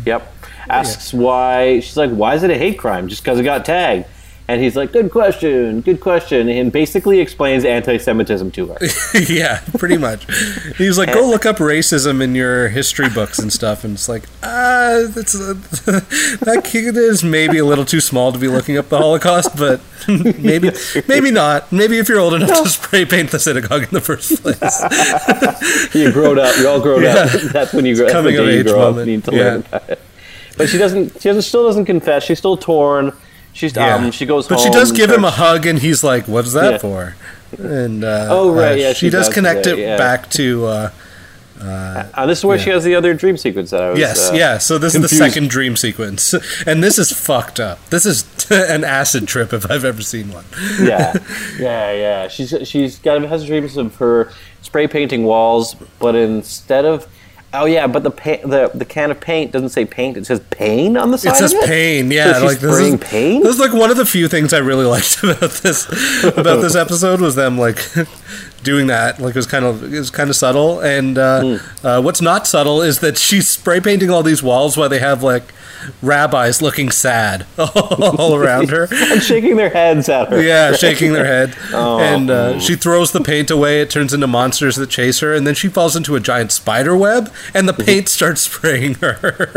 [0.05, 0.33] Yep.
[0.69, 1.79] Asks why.
[1.81, 3.07] She's like, why is it a hate crime?
[3.07, 4.05] Just because it got tagged.
[4.51, 6.49] And he's like, good question, good question.
[6.49, 8.77] And basically explains anti Semitism to her.
[9.29, 10.25] yeah, pretty much.
[10.77, 14.23] He's like, "Go look up racism in your history books and stuff," and it's like,
[14.43, 15.53] ah, that's uh,
[16.41, 19.79] that kid is maybe a little too small to be looking up the Holocaust, but
[20.09, 20.71] maybe,
[21.07, 21.71] maybe not.
[21.71, 25.95] Maybe if you're old enough to spray paint the synagogue in the first place.
[25.95, 26.57] you grown up.
[26.57, 27.13] You're all grown Yeah.
[27.13, 27.31] up.
[27.53, 28.07] That's when you grow.
[28.07, 28.95] That's Coming of you age grow up.
[28.95, 29.07] moment.
[29.07, 29.43] You need to Yeah.
[29.43, 30.01] learn about it.
[30.57, 31.21] But she doesn't.
[31.21, 32.23] She doesn't, still doesn't confess.
[32.25, 33.13] She's still torn.
[33.53, 34.11] She's um.
[34.11, 36.77] She goes but she does give him a hug, and he's like, "What's that Yeah.
[36.77, 37.15] for?"
[37.57, 39.97] And uh, Oh, right, uh, yeah, she, she does does connect it yeah.
[39.97, 40.65] back to.
[40.65, 40.89] Uh,
[41.61, 42.63] Uh, this is where yeah.
[42.63, 43.99] she has the other dream sequence that I was.
[43.99, 44.57] Yes, uh, yeah.
[44.57, 46.33] So this is the second dream sequence,
[46.65, 47.77] and this is fucked up.
[47.91, 50.45] This is an acid trip if I've ever seen one.
[50.81, 51.13] yeah,
[51.59, 52.27] yeah, yeah.
[52.29, 54.31] She's she's got has dreams of her
[54.63, 57.07] spray painting walls, but instead of
[57.53, 60.39] oh yeah, but the pa- the the can of paint doesn't say paint; it says
[60.49, 61.33] pain on the side.
[61.33, 61.65] It says of it?
[61.67, 62.33] pain, yeah.
[62.33, 63.43] So like this is, paint.
[63.43, 65.87] This is like one of the few things I really liked about this
[66.23, 67.77] about this episode was them like
[68.63, 69.19] doing that.
[69.19, 70.79] Like it was kind of it was kind of subtle.
[70.79, 71.85] And uh, Hmm.
[71.87, 75.23] uh, what's not subtle is that she's spray painting all these walls while they have
[75.23, 75.53] like
[76.03, 78.87] rabbis looking sad all around her.
[78.91, 80.39] and shaking their heads at her.
[80.41, 81.55] Yeah, shaking their head.
[81.73, 81.99] Oh.
[81.99, 83.81] And uh, she throws the paint away.
[83.81, 85.33] It turns into monsters that chase her.
[85.33, 89.51] And then she falls into a giant spider web, and the paint starts spraying her.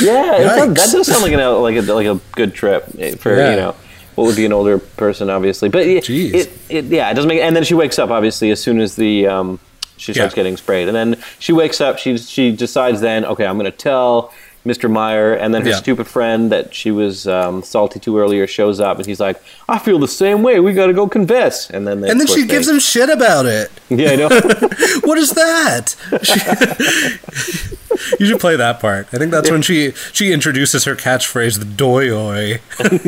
[0.00, 2.84] Yeah, that does sound like an like a like a good trip
[3.20, 3.50] for Yeah.
[3.50, 3.74] you know
[4.18, 5.68] what would be an older person, obviously.
[5.68, 7.40] But it, it, it yeah, it doesn't make.
[7.40, 9.60] And then she wakes up obviously as soon as the um,
[9.96, 10.36] she starts Yeah.
[10.36, 11.98] getting sprayed, and then she wakes up.
[11.98, 14.32] She she decides then, okay, I'm going to tell.
[14.68, 14.90] Mr.
[14.90, 15.76] Meyer, and then her Yeah.
[15.76, 19.78] stupid friend that she was um, salty to earlier shows up, and he's like, "I
[19.78, 20.60] feel the same way.
[20.60, 22.78] We got to go confess." And then, they, And then of course, she gives him
[22.78, 23.70] shit about it.
[23.88, 24.28] Yeah, I know.
[25.08, 25.96] What is that?
[28.20, 29.08] you should play that part.
[29.12, 32.06] I think that's when she she introduces her catchphrase, the doy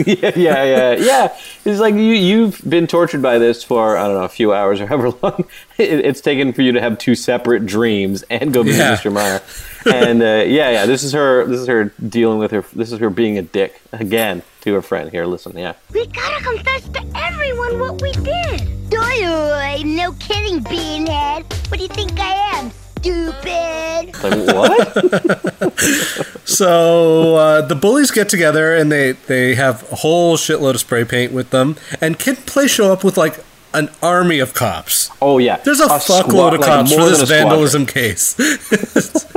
[0.07, 1.37] yeah, yeah, yeah, yeah.
[1.65, 4.81] It's like you you've been tortured by this for I don't know a few hours
[4.81, 5.45] or however long
[5.79, 8.97] it, it's taken for you to have two separate dreams and go meet Yeah.
[8.97, 9.13] Mr.
[9.13, 9.41] Meyer.
[9.87, 11.47] And uh, yeah, yeah, this is her.
[11.47, 12.65] This is her dealing with her.
[12.75, 15.11] This is her being a dick again to her friend.
[15.11, 15.57] Here, listen.
[15.57, 15.75] Yeah.
[15.93, 18.91] We gotta confess to everyone what we did.
[18.91, 21.45] Doy, no kidding, beanhead.
[21.71, 22.71] What do you think I am?
[22.99, 24.13] Stupid.
[24.23, 26.27] Like what?
[26.45, 31.05] So uh, the bullies get together and they they have a whole shitload of spray
[31.05, 31.77] paint with them.
[32.01, 33.39] And Kid Play show up with like
[33.75, 35.11] an army of cops.
[35.23, 35.57] Oh yeah.
[35.59, 38.39] There's a, fuckload squad- of cops more for this vandalism case.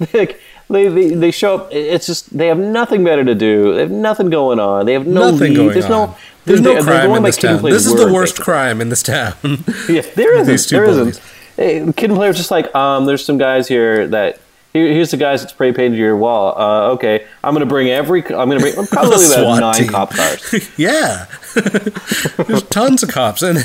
[0.14, 1.68] like they, they they show up.
[1.72, 3.74] It's just they have nothing better to do.
[3.74, 4.86] They have nothing going on.
[4.86, 5.56] They have no Nothing lead.
[5.56, 5.90] going There's on.
[5.90, 6.16] no.
[6.44, 7.62] There's they're- no crime in this town.
[7.62, 9.34] This is the worst crime in this town.
[9.88, 10.46] Yeah, there isn't.
[10.52, 11.20] These two there isn't.
[11.56, 14.38] Hey, Kid and Player was just like, um, there's some guys here that.
[14.76, 16.54] Here, here's the guys that spray painted your wall.
[16.54, 18.22] Uh, okay, I'm gonna bring every.
[18.22, 19.88] I'm gonna bring probably about nine team.
[19.88, 20.70] cop cars.
[20.78, 21.24] yeah,
[21.54, 23.58] there's tons of cops, and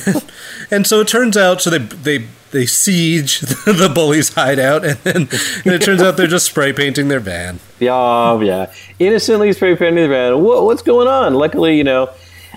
[0.71, 1.61] and so it turns out.
[1.61, 5.27] So they they they siege the bully's hideout, and then
[5.65, 7.59] and it turns out they're just spray painting their van.
[7.79, 8.71] Yeah, yeah.
[8.97, 10.41] Innocently spray painting the van.
[10.41, 11.33] What, what's going on?
[11.33, 12.09] Luckily, you know.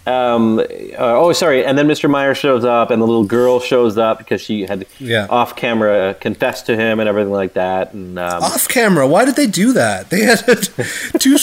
[0.07, 0.65] Um, uh,
[0.99, 1.65] oh, sorry.
[1.65, 2.11] And then Mr.
[2.11, 5.27] Meyer shows up, and the little girl shows up because she had Yeah.
[5.31, 7.95] off camera confessed to him and everything like that.
[7.95, 10.11] And um, Off camera, why did they do that?
[10.11, 10.39] They had
[11.19, 11.39] two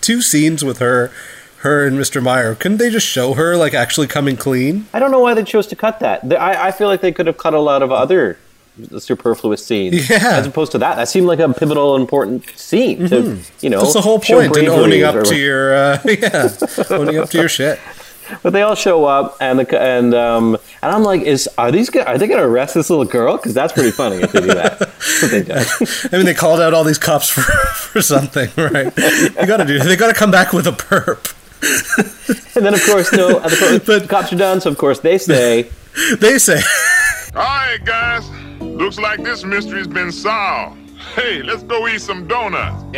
[0.00, 1.10] two scenes with her,
[1.58, 2.22] her and Mr.
[2.22, 2.54] Meyer.
[2.54, 4.86] Couldn't they just show her like actually coming clean?
[4.92, 6.22] I don't know why they chose to cut that.
[6.38, 8.38] I, I feel like they could have cut a lot of other
[8.98, 9.92] superfluous scene.
[9.92, 10.38] Yeah.
[10.38, 10.96] as opposed to that.
[10.96, 13.80] That seemed like a pivotal, important scene to you know.
[13.80, 16.48] That's the whole show point in bravery owning or up to your uh, yeah,
[16.90, 17.78] owning up to your shit.
[18.42, 21.90] But they all show up, and the and um and I'm like, is are these
[21.90, 23.36] go- are they going to arrest this little girl?
[23.36, 24.90] Because that's pretty funny if they do that.
[25.30, 25.52] They do.
[26.10, 28.86] I mean, they called out all these cops for, for something, right?
[28.96, 29.78] You got to do.
[29.78, 31.34] They got to come back with a perp.
[32.56, 34.62] And then of course, no, the, the cops are done.
[34.62, 35.68] So of course they say,
[36.18, 36.62] They say,
[37.34, 38.26] All right, guys.
[38.74, 40.76] Looks like this mystery's been solved.
[41.14, 42.82] Hey, let's go eat some donuts.
[42.82, 42.92] and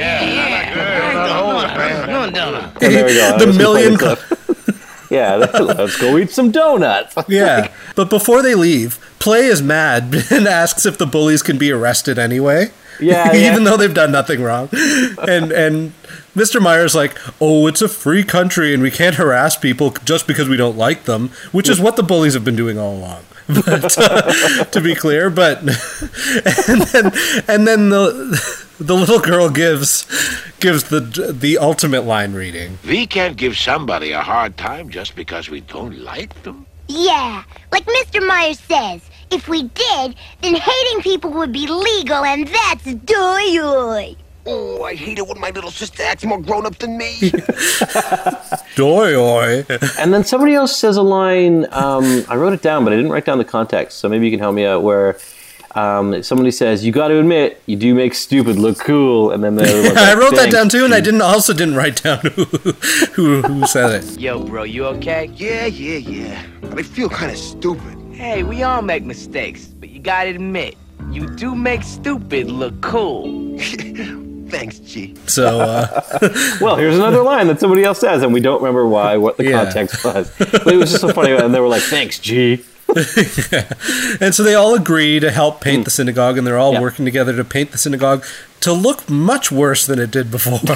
[2.80, 3.38] there we go.
[3.38, 4.18] The Let's million clip.
[5.10, 7.14] yeah, let's go eat some donuts.
[7.28, 7.70] yeah.
[7.94, 12.18] But before they leave, Play is mad and asks if the bullies can be arrested
[12.18, 12.70] anyway.
[12.98, 13.50] Yeah, yeah.
[13.50, 14.70] even though they've done nothing wrong.
[14.72, 15.92] And and
[16.34, 16.58] Mr.
[16.58, 20.56] Meyer's like, "Oh, it's a free country and we can't harass people just because we
[20.56, 23.24] don't like them," which is what the bullies have been doing all along.
[23.48, 25.58] But uh, to be clear, but
[26.68, 27.12] and then
[27.46, 30.04] and then the the little girl gives
[30.58, 32.78] gives the the ultimate line reading.
[32.84, 36.66] We can't give somebody a hard time just because we don't like them.
[36.88, 38.24] Yeah, like Mr.
[38.26, 44.16] Myers says, if we did, then hating people would be legal, and that's doy.
[44.48, 47.18] Oh, I hate it when my little sister acts more grown up than me.
[48.76, 49.66] Doy oy.
[49.98, 51.66] And then somebody else says a line.
[51.72, 53.98] Um, I wrote it down, but I didn't write down the context.
[53.98, 54.82] So maybe you can help me out.
[54.84, 55.18] Where
[55.74, 59.56] um, somebody says, "You got to admit, you do make stupid look cool," and then
[59.56, 62.20] the other one's I wrote that down too, and I didn't also didn't write down
[62.20, 62.44] who
[63.14, 64.20] who, who said it.
[64.20, 65.26] Yo, bro, you okay?
[65.34, 66.46] yeah, yeah, yeah.
[66.60, 67.98] But I feel kind of stupid.
[68.12, 70.76] Hey, we all make mistakes, but you gotta admit,
[71.10, 73.58] you do make stupid look cool.
[74.48, 75.14] Thanks, G.
[75.26, 76.00] So uh,
[76.60, 79.44] Well, here's another line that somebody else says, and we don't remember why, what the
[79.44, 79.64] Yeah.
[79.64, 80.30] context was.
[80.38, 82.64] But it was just so funny, and they were like, "Thanks, G."
[84.20, 86.76] and so they all agree to help paint the synagogue, and they're all Hmm.
[86.76, 86.80] Yeah.
[86.82, 88.24] working together to paint the synagogue
[88.60, 90.60] to look much worse than it did before.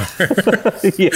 [0.99, 1.11] Yeah.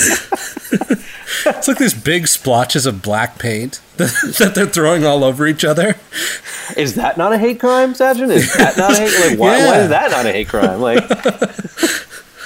[1.46, 5.96] it's like these big splotches of black paint that they're throwing all over each other.
[6.76, 8.30] Is that not a hate crime, Sergeant?
[8.32, 9.30] Is that not a hate?
[9.30, 10.80] Like, why, why is that not a hate crime?
[10.80, 11.02] Like,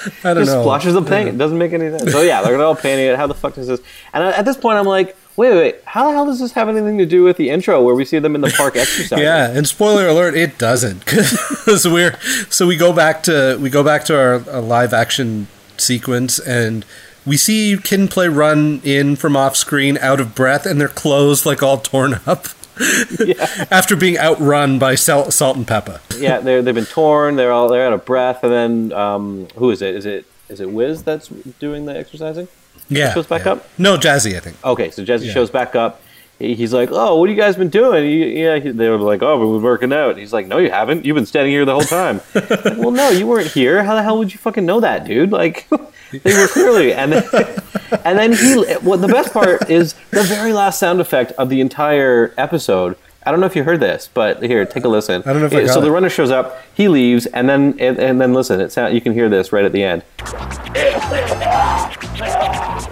[0.23, 0.63] I don't just know.
[0.63, 1.29] splashes of paint.
[1.29, 2.11] It doesn't make any sense.
[2.11, 3.15] So yeah, they're all painting it.
[3.15, 3.81] How the fuck does this?
[4.13, 5.75] And at this point, I'm like, wait, wait, wait.
[5.85, 8.19] How the hell does this have anything to do with the intro where we see
[8.19, 9.23] them in the park exercising?
[9.23, 11.07] Yeah, and spoiler alert, it doesn't.
[11.09, 12.19] so we're
[12.49, 15.47] so we go back to we go back to our, our live action
[15.77, 16.85] sequence and
[17.25, 20.87] we see Kid and Play run in from off screen out of breath and their
[20.87, 22.47] clothes like all torn up.
[23.71, 25.99] After being outrun by Salt, Salt and Pepa.
[26.19, 27.35] yeah, they're, they've been torn.
[27.35, 28.43] They're all they're out of breath.
[28.43, 29.95] And then um, who is it?
[29.95, 31.27] Is it is it Wiz that's
[31.59, 32.47] doing the exercising?
[32.89, 33.13] Yeah.
[33.13, 33.51] shows back yeah.
[33.53, 33.67] up.
[33.77, 34.57] No, Jazzy, I think.
[34.65, 35.33] Okay, so Jazzy Yeah.
[35.33, 36.01] shows back up.
[36.39, 38.97] He- He's like, "Oh, what have you guys been doing?" He, yeah, he- they were
[38.97, 41.05] like, "Oh, we've been working out." He's like, "No, you haven't.
[41.05, 43.83] You've been standing here the whole time." Like, well, no, you weren't here.
[43.83, 45.31] How the hell would you fucking know that, dude?
[45.31, 45.67] Like,
[46.11, 46.93] they were clearly.
[46.93, 47.23] And then,
[48.05, 48.55] and then he.
[48.81, 52.95] What the best part is the very last sound effect of the entire episode.
[53.29, 55.21] I don't know if you heard this, but here, take a listen.
[55.23, 55.83] I don't know if I got so it.
[55.83, 58.59] the runner shows up, he leaves, and then and, and then listen.
[58.59, 60.03] It sound you can hear this right at the end.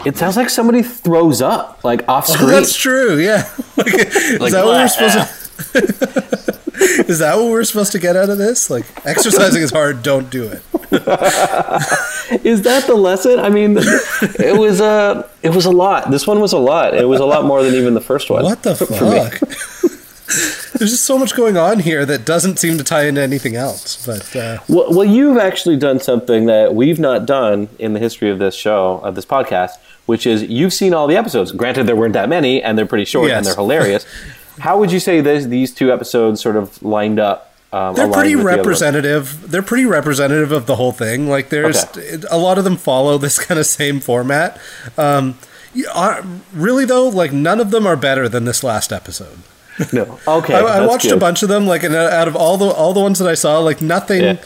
[0.05, 2.49] It sounds like somebody throws up, like off Oh, screen.
[2.51, 3.17] that's true.
[3.17, 3.49] Yeah.
[3.77, 7.03] Like, is Like, that what we're supposed to?
[7.11, 8.69] is that what we're supposed to get out of this?
[8.69, 10.03] Like, exercising is hard.
[10.03, 10.61] Don't do it.
[12.45, 13.39] Is that the lesson?
[13.39, 16.11] I mean, it was a it was a lot.
[16.11, 16.93] This one was a lot.
[16.95, 18.43] It was a lot more than even the first one.
[18.43, 19.96] What the fuck?
[20.27, 24.05] There's just so much going on here that doesn't seem to tie into anything else.
[24.05, 28.29] But uh, Well, well, you've actually done something that we've not done in the history
[28.29, 29.71] of this show, of this podcast,
[30.05, 31.51] which is you've seen all the episodes.
[31.53, 34.05] Granted, there weren't that many, and they're pretty short and they're hilarious.
[34.59, 37.53] How would you say this, these two episodes sort of lined up?
[37.71, 39.49] Um, they're pretty with the representative.
[39.51, 41.27] They're pretty representative of the whole thing.
[41.29, 41.83] Like, there's
[42.29, 44.59] a lot of them follow this kind of same format.
[44.97, 45.37] Um,
[46.53, 49.39] really though, like none of them are better than this last episode.
[49.93, 50.19] No.
[50.27, 50.53] Okay.
[50.55, 51.67] I, I watched a bunch of them.
[51.67, 54.21] Like, and out of all the all the ones that I saw, like nothing.
[54.21, 54.37] Yeah.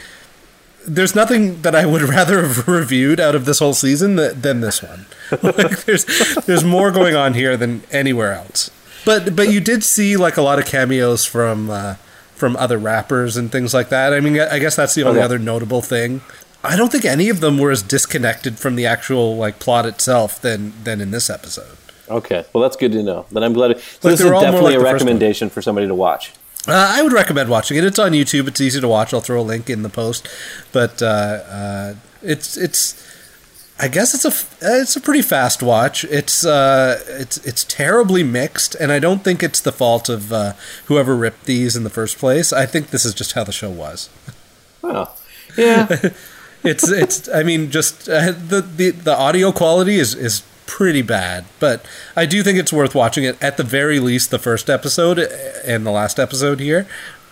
[0.88, 4.62] There's nothing that I would rather have reviewed out of this whole season than, than
[4.62, 5.06] this one.
[5.44, 6.06] like, there's
[6.46, 8.72] there's more going on here than anywhere else.
[9.06, 11.96] But but you did see like a lot of cameos from uh,
[12.36, 14.14] from other rappers and things like that.
[14.14, 15.26] I mean, I guess that's the only Okay.
[15.26, 16.22] other notable thing.
[16.64, 20.42] I don't think any of them were as disconnected from the actual like plot itself
[20.42, 21.78] than than in this episode.
[22.12, 22.46] Okay.
[22.54, 23.26] Well, that's good to know.
[23.32, 23.80] Then I'm glad.
[23.80, 25.08] So Like, this is they're all more definitely like a the first one.
[25.08, 26.34] recommendation for somebody to watch.
[26.68, 27.84] Uh, I would recommend watching it.
[27.84, 28.48] It's on YouTube.
[28.48, 29.14] It's easy to watch.
[29.14, 30.28] I'll throw a link in the post.
[30.72, 33.08] But uh, uh, it's it's.
[33.80, 36.04] I guess it's a f- uh, it's a pretty fast watch.
[36.04, 40.54] It's uh, it's it's terribly mixed, and I don't think it's the fault of uh,
[40.86, 42.54] whoever ripped these in the first place.
[42.54, 44.10] I think this is just how the show was.
[44.84, 45.12] Oh.
[45.58, 45.88] Yeah.
[46.64, 47.28] It's it's.
[47.28, 52.26] I mean, just uh, the, the the audio quality is is pretty bad, but I
[52.26, 54.32] do think it's worth watching it at the very least.
[54.32, 56.88] The first episode and the last episode here,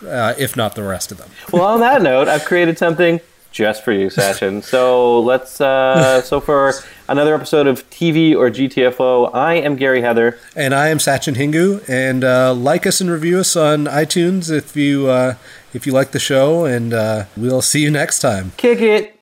[0.06, 1.30] uh, if not the rest of them.
[1.54, 3.22] well, on that note, I've created something
[3.52, 4.62] just for you, Sachin.
[4.70, 5.62] So let's.
[5.62, 6.74] Uh, so for
[7.08, 10.38] another episode of TV or GTFO, I am Gary Heather.
[10.54, 14.76] And I am Sachin Hingu, and uh, like us and review us on iTunes if
[14.76, 15.36] you uh,
[15.74, 18.52] if you like the show, and uh, we'll see you next time.
[18.58, 19.16] Kick it.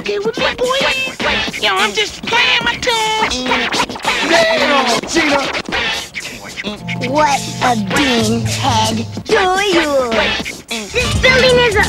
[0.00, 0.64] Okay with me, boy?
[0.80, 1.36] Okay with me, boy?
[1.60, 3.44] Yo, I'm just playing my tune.
[4.30, 5.36] Damn, Gina.
[7.12, 8.96] What a beanhead
[9.26, 9.42] do
[9.76, 10.10] you?
[10.88, 11.84] This building is a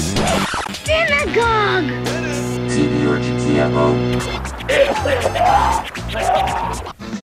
[0.83, 1.89] synagogue.
[2.67, 3.87] TV or GTFO.